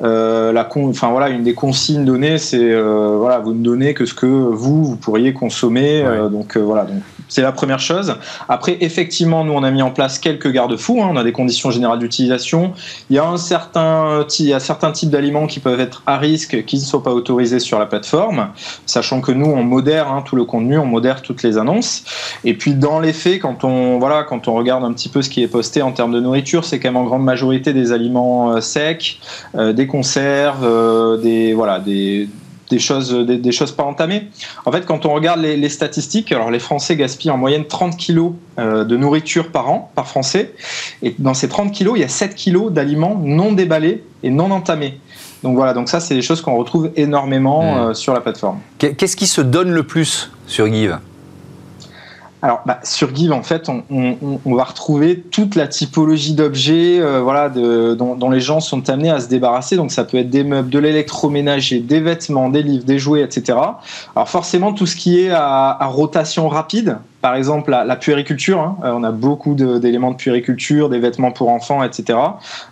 Euh, 0.00 0.52
la 0.52 0.62
con, 0.62 0.88
enfin 0.88 1.10
voilà, 1.10 1.28
une 1.28 1.42
des 1.42 1.54
consignes 1.54 2.04
données, 2.04 2.38
c'est 2.38 2.70
euh, 2.72 3.16
voilà, 3.18 3.40
vous 3.40 3.52
ne 3.52 3.64
donnez 3.64 3.94
que 3.94 4.06
ce 4.06 4.14
que 4.14 4.26
vous 4.26 4.84
vous 4.84 4.96
pourriez 4.96 5.32
consommer. 5.32 6.04
Euh, 6.04 6.28
donc 6.28 6.56
voilà, 6.56 6.84
donc 6.84 7.02
c'est 7.32 7.40
la 7.40 7.52
première 7.52 7.78
chose. 7.78 8.16
Après, 8.50 8.76
effectivement, 8.80 9.42
nous 9.42 9.54
on 9.54 9.62
a 9.62 9.70
mis 9.70 9.80
en 9.80 9.90
place 9.90 10.18
quelques 10.18 10.52
garde-fous. 10.52 11.02
Hein, 11.02 11.08
on 11.10 11.16
a 11.16 11.24
des 11.24 11.32
conditions 11.32 11.70
générales 11.70 11.98
d'utilisation. 11.98 12.74
Il 13.08 13.16
y 13.16 13.18
a 13.18 13.38
certains 13.38 14.92
types 14.92 15.08
d'aliments 15.08 15.46
qui 15.46 15.58
peuvent 15.58 15.80
être 15.80 16.02
à 16.06 16.18
risque, 16.18 16.64
qui 16.66 16.76
ne 16.76 16.82
sont 16.82 17.00
pas 17.00 17.12
autorisés 17.12 17.58
sur 17.58 17.78
la 17.78 17.86
plateforme, 17.86 18.48
sachant 18.84 19.22
que 19.22 19.32
nous 19.32 19.46
on 19.46 19.62
modère 19.62 20.12
hein, 20.12 20.22
tout 20.22 20.36
le 20.36 20.44
contenu, 20.44 20.76
on 20.76 20.84
modère 20.84 21.22
toutes 21.22 21.42
les 21.42 21.56
annonces. 21.56 22.04
Et 22.44 22.52
puis 22.52 22.74
dans 22.74 23.00
les 23.00 23.14
faits, 23.14 23.40
quand 23.40 23.64
on 23.64 23.98
regarde 23.98 24.84
un 24.84 24.92
petit 24.92 25.08
peu 25.08 25.22
ce 25.22 25.30
qui 25.30 25.42
est 25.42 25.48
posté 25.48 25.80
en 25.80 25.92
termes 25.92 26.12
de 26.12 26.20
nourriture, 26.20 26.66
c'est 26.66 26.80
quand 26.80 26.88
même 26.88 26.96
en 26.98 27.04
grande 27.04 27.24
majorité 27.24 27.72
des 27.72 27.92
aliments 27.92 28.60
secs, 28.60 29.18
des 29.54 29.86
conserves, 29.86 30.64
euh, 30.64 31.16
des 31.16 31.54
voilà 31.54 31.80
des 31.80 32.28
des 32.70 32.78
choses, 32.78 33.12
des, 33.12 33.52
choses 33.52 33.72
pas 33.72 33.82
entamées. 33.82 34.28
En 34.64 34.72
fait, 34.72 34.86
quand 34.86 35.06
on 35.06 35.12
regarde 35.12 35.40
les, 35.40 35.68
statistiques, 35.68 36.32
alors 36.32 36.50
les 36.50 36.58
Français 36.58 36.96
gaspillent 36.96 37.30
en 37.30 37.36
moyenne 37.36 37.66
30 37.66 37.96
kilos 37.96 38.32
euh, 38.58 38.84
de 38.84 38.96
nourriture 38.96 39.50
par 39.50 39.70
an, 39.70 39.90
par 39.94 40.06
Français. 40.06 40.54
Et 41.02 41.14
dans 41.18 41.34
ces 41.34 41.48
30 41.48 41.72
kilos, 41.72 41.94
il 41.96 42.00
y 42.00 42.04
a 42.04 42.08
7 42.08 42.34
kilos 42.34 42.72
d'aliments 42.72 43.20
non 43.22 43.52
déballés 43.52 44.04
et 44.22 44.30
non 44.30 44.50
entamés. 44.50 44.98
Donc 45.42 45.56
voilà, 45.56 45.74
donc 45.74 45.88
ça, 45.88 46.00
c'est 46.00 46.14
des 46.14 46.22
choses 46.22 46.40
qu'on 46.40 46.56
retrouve 46.56 46.90
énormément 46.96 47.62
mmh. 47.62 47.78
euh, 47.90 47.94
sur 47.94 48.14
la 48.14 48.20
plateforme. 48.20 48.58
Qu'est-ce 48.78 49.16
qui 49.16 49.26
se 49.26 49.40
donne 49.40 49.70
le 49.70 49.82
plus 49.82 50.30
sur 50.46 50.72
Give? 50.72 50.98
Alors, 52.44 52.62
bah, 52.66 52.80
sur 52.82 53.14
Give, 53.14 53.32
en 53.32 53.44
fait, 53.44 53.68
on, 53.68 53.84
on, 53.88 54.40
on, 54.44 54.54
va 54.56 54.64
retrouver 54.64 55.20
toute 55.20 55.54
la 55.54 55.68
typologie 55.68 56.34
d'objets 56.34 56.98
euh, 57.00 57.20
voilà, 57.20 57.48
de, 57.48 57.94
dont, 57.94 58.16
dont, 58.16 58.30
les 58.30 58.40
gens 58.40 58.58
sont 58.58 58.90
amenés 58.90 59.10
à 59.10 59.20
se 59.20 59.28
débarrasser. 59.28 59.76
Donc, 59.76 59.92
ça 59.92 60.02
peut 60.02 60.18
être 60.18 60.28
des 60.28 60.42
meubles, 60.42 60.68
de 60.68 60.80
l'électroménager, 60.80 61.78
des 61.78 62.00
vêtements, 62.00 62.48
des 62.48 62.64
livres, 62.64 62.84
des 62.84 62.98
jouets, 62.98 63.22
etc. 63.22 63.58
Alors, 64.16 64.28
forcément, 64.28 64.72
tout 64.72 64.86
ce 64.86 64.96
qui 64.96 65.20
est 65.20 65.30
à, 65.30 65.70
à 65.70 65.86
rotation 65.86 66.48
rapide, 66.48 66.98
par 67.22 67.36
exemple 67.36 67.70
la, 67.70 67.84
la 67.84 67.96
puériculture. 67.96 68.60
Hein. 68.60 68.76
Euh, 68.84 68.92
on 68.92 69.04
a 69.04 69.12
beaucoup 69.12 69.54
d'éléments 69.54 70.10
de, 70.10 70.16
puériculture, 70.16 70.90
des 70.90 70.98
vêtements 70.98 71.30
pour 71.30 71.48
enfants, 71.48 71.82
etc. 71.82 72.18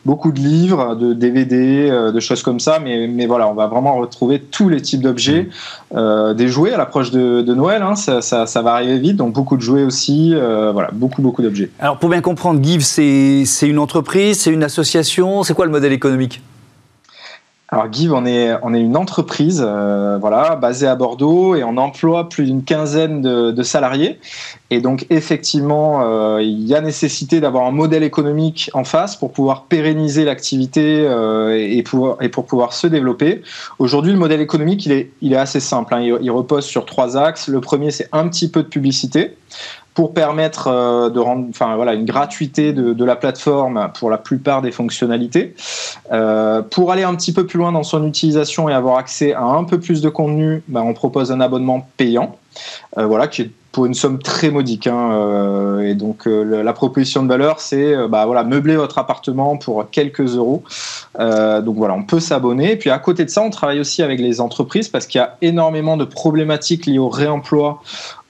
Beaucoup 0.05 0.33
de 0.33 0.41
livres, 0.41 0.97
de 0.97 1.15
DVD, 1.15 1.89
euh, 1.89 2.13
de 2.13 2.21
choses 2.21 2.43
comme 2.43 2.61
ça. 2.61 2.81
Mais, 2.81 3.07
mais, 3.07 3.27
voilà, 3.27 3.49
on 3.49 3.55
va 3.55 3.69
vraiment 3.69 3.97
retrouver 3.97 4.41
tous 4.41 4.69
les 4.69 4.83
types 4.83 5.01
d'objets. 5.01 5.45
Mmh. 5.45 5.97
Euh, 5.97 6.35
des 6.35 6.49
jouets 6.49 6.73
à 6.73 6.77
l'approche 6.77 7.11
de, 7.13 7.43
de, 7.43 7.55
Noël, 7.55 7.83
hein. 7.83 7.95
ça, 7.95 8.21
ça, 8.21 8.47
ça, 8.47 8.63
va 8.63 8.75
arriver 8.75 8.99
vite. 8.99 9.17
Donc 9.17 9.33
beaucoup 9.33 9.57
de 9.57 9.63
jouets 9.63 9.85
aussi. 9.85 10.33
Euh, 10.35 10.73
voilà, 10.73 10.91
beaucoup, 10.93 11.23
beaucoup 11.23 11.43
d'objets. 11.43 11.71
Alors 11.79 11.99
pour 11.99 12.11
bien 12.11 12.21
comprendre, 12.21 12.63
Give, 12.63 12.83
c'est 12.83 13.45
une 13.63 13.79
entreprise, 13.79 14.41
c'est 14.41 14.51
une 14.51 14.65
association, 14.65 15.45
c'est 15.45 15.55
quoi 15.55 15.65
le 15.65 15.73
modèle 15.73 15.93
économique? 15.93 16.43
Alors 17.73 17.87
Give, 17.93 18.13
on 18.13 18.27
est, 18.27 18.53
on 18.63 18.75
est 18.75 18.81
une 18.81 18.97
entreprise 18.97 19.63
euh, 19.65 20.19
voilà, 20.21 20.57
basée 20.57 20.89
à 20.89 20.97
Bordeaux 20.97 21.55
et 21.55 21.63
on 21.63 21.77
emploie 21.77 22.29
plus 22.29 22.47
d'une 22.47 22.65
quinzaine 22.65 23.23
de, 23.23 23.53
de, 23.53 23.63
salariés. 23.63 24.19
Et 24.71 24.81
donc 24.81 25.07
effectivement, 25.09 26.03
euh, 26.03 26.43
il 26.43 26.67
y 26.67 26.75
a 26.75 26.81
nécessité 26.81 27.41
d'avoir 27.41 27.67
un 27.67 27.71
modèle 27.71 28.03
économique 28.03 28.71
en 28.75 28.83
face 28.83 29.15
pour 29.15 29.31
pouvoir 29.31 29.67
pérenniser 29.67 30.25
l'activité 30.25 31.07
euh, 31.07 31.57
et, 31.57 31.85
pour, 31.85 32.21
et 32.21 32.29
pour 32.29 32.45
pouvoir 32.47 32.73
se 32.73 32.89
développer. 32.89 33.43
Aujourd'hui, 33.79 34.11
le 34.11 34.19
modèle 34.19 34.41
économique, 34.41 34.85
il 34.87 34.93
est, 34.93 35.13
il 35.23 35.33
est 35.33 35.37
assez 35.37 35.61
simple. 35.61 35.95
Hein. 35.95 36.01
Il, 36.01 36.19
il 36.23 36.31
repose 36.33 36.65
sur 36.65 36.85
trois 36.87 37.17
axes. 37.17 37.47
Le 37.47 37.61
premier, 37.61 37.93
c'est 37.93 38.09
un 38.11 38.27
petit 38.27 38.51
peu 38.51 38.65
de 38.65 38.69
publicité 38.69 39.37
pour 39.95 40.15
permettre 40.15 40.69
euh, 40.69 41.11
de 41.11 41.19
rendre, 41.19 41.47
enfin 41.51 41.75
voilà, 41.77 41.95
une 41.95 42.05
gratuité 42.05 42.73
de, 42.73 43.05
la 43.05 43.17
plateforme 43.17 43.91
pour 43.99 44.11
la 44.11 44.19
plupart 44.19 44.63
des 44.63 44.71
fonctionnalités. 44.71 45.55
Euh, 46.13 46.63
pour 46.63 46.93
aller 46.93 47.03
un 47.03 47.15
petit 47.15 47.33
peu 47.33 47.47
plus 47.47 47.59
loin 47.59 47.73
dans 47.73 47.83
son 47.83 48.07
utilisation 48.07 48.69
et 48.69 48.75
avoir 48.75 48.99
accès 48.99 49.33
à 49.33 49.43
un 49.43 49.65
peu 49.65 49.81
plus 49.81 50.01
de 50.01 50.09
contenu, 50.09 50.63
ben, 50.69 50.83
on 50.83 50.95
propose 50.95 51.33
un 51.33 51.41
abonnement 51.41 51.89
payant, 51.97 52.37
euh, 52.99 53.07
voilà, 53.07 53.27
qui 53.27 53.43
est 53.43 53.51
pour 53.73 53.87
une 53.87 53.95
somme 53.95 54.19
très 54.19 54.51
modique. 54.51 54.87
Hein, 54.87 55.13
euh, 55.13 55.81
et 55.81 55.95
donc 55.95 56.27
euh, 56.27 56.63
la 56.63 56.73
proposition 56.73 57.23
de 57.23 57.29
valeur, 57.29 57.61
c'est 57.61 57.95
euh, 57.95 58.09
bah, 58.09 58.27
voilà, 58.27 58.45
meubler 58.45 58.77
votre 58.77 58.99
appartement 58.99 59.57
pour 59.57 59.89
quelques 59.91 60.37
euros. 60.37 60.63
donc 61.19 61.77
voilà, 61.77 61.95
on 61.95 62.03
peut 62.03 62.21
s'abonner. 62.21 62.73
Et 62.73 62.77
puis 62.77 62.91
à 62.91 62.99
côté 62.99 63.25
de 63.25 63.31
ça, 63.31 63.43
on 63.43 63.51
travaille 63.51 63.81
aussi 63.81 64.03
avec 64.03 64.21
les 64.21 64.41
entreprises 64.41 64.89
parce 64.89 65.07
qu'il 65.07 65.21
y 65.21 65.25
a 65.25 65.37
énormément 65.43 65.97
de 65.97 66.05
problématiques 66.05 66.87
liées 66.87 66.99
au 66.99 67.09
réemploi 67.09 67.83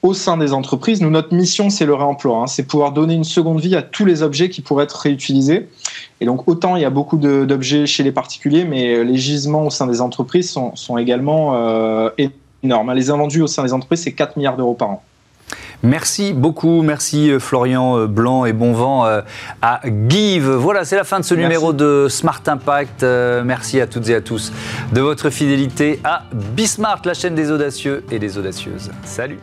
au 0.03 0.13
sein 0.15 0.37
des 0.37 0.51
entreprises. 0.51 1.01
Nous, 1.01 1.11
notre 1.11 1.33
mission, 1.33 1.69
c'est 1.69 1.85
le 1.85 1.93
réemploi. 1.93 2.37
Hein, 2.37 2.47
c'est 2.47 2.63
pouvoir 2.63 2.91
donner 2.91 3.13
une 3.13 3.23
seconde 3.23 3.59
vie 3.59 3.75
à 3.75 3.83
tous 3.83 4.05
les 4.05 4.23
objets 4.23 4.49
qui 4.49 4.61
pourraient 4.61 4.85
être 4.85 4.97
réutilisés. 4.97 5.69
Et 6.21 6.25
donc 6.25 6.47
autant 6.47 6.75
il 6.75 6.81
y 6.81 6.85
a 6.85 6.89
beaucoup 6.89 7.17
d'objets 7.17 7.85
chez 7.85 8.03
les 8.03 8.11
particuliers, 8.11 8.65
mais 8.65 9.03
les 9.03 9.17
gisements 9.17 9.65
au 9.65 9.69
sein 9.69 9.87
des 9.87 10.01
entreprises 10.01 10.49
sont, 10.51 10.75
sont 10.75 10.97
également 10.97 11.55
énormes. 12.63 12.93
Les 12.93 13.09
invendus 13.09 13.41
au 13.41 13.47
sein 13.47 13.63
des 13.63 13.73
entreprises, 13.73 14.03
c'est 14.03 14.13
4 14.13 14.37
milliards 14.37 14.57
d'euros 14.57 14.75
par 14.75 14.89
an. 14.89 15.03
Merci 15.83 16.33
beaucoup, 16.33 16.83
merci 16.83 17.31
euh, 17.31 17.39
Florian 17.39 17.97
euh, 17.97 18.07
Blanc 18.07 18.45
et 18.45 18.53
bon 18.53 18.73
vent 18.73 19.05
euh, 19.05 19.21
à 19.61 19.81
Give. 20.09 20.49
Voilà, 20.49 20.85
c'est 20.85 20.95
la 20.95 21.03
fin 21.03 21.19
de 21.19 21.25
ce 21.25 21.33
numéro 21.33 21.73
de 21.73 22.07
Smart 22.09 22.41
Impact. 22.45 23.03
Merci 23.03 23.81
à 23.81 23.87
toutes 23.87 24.09
et 24.09 24.15
à 24.15 24.21
tous 24.21 24.51
de 24.93 25.01
votre 25.01 25.29
fidélité 25.29 25.99
à 26.03 26.23
Bismart, 26.33 27.01
la 27.05 27.13
chaîne 27.13 27.35
des 27.35 27.51
audacieux 27.51 28.03
et 28.11 28.19
des 28.19 28.37
audacieuses. 28.37 28.91
Salut 29.03 29.39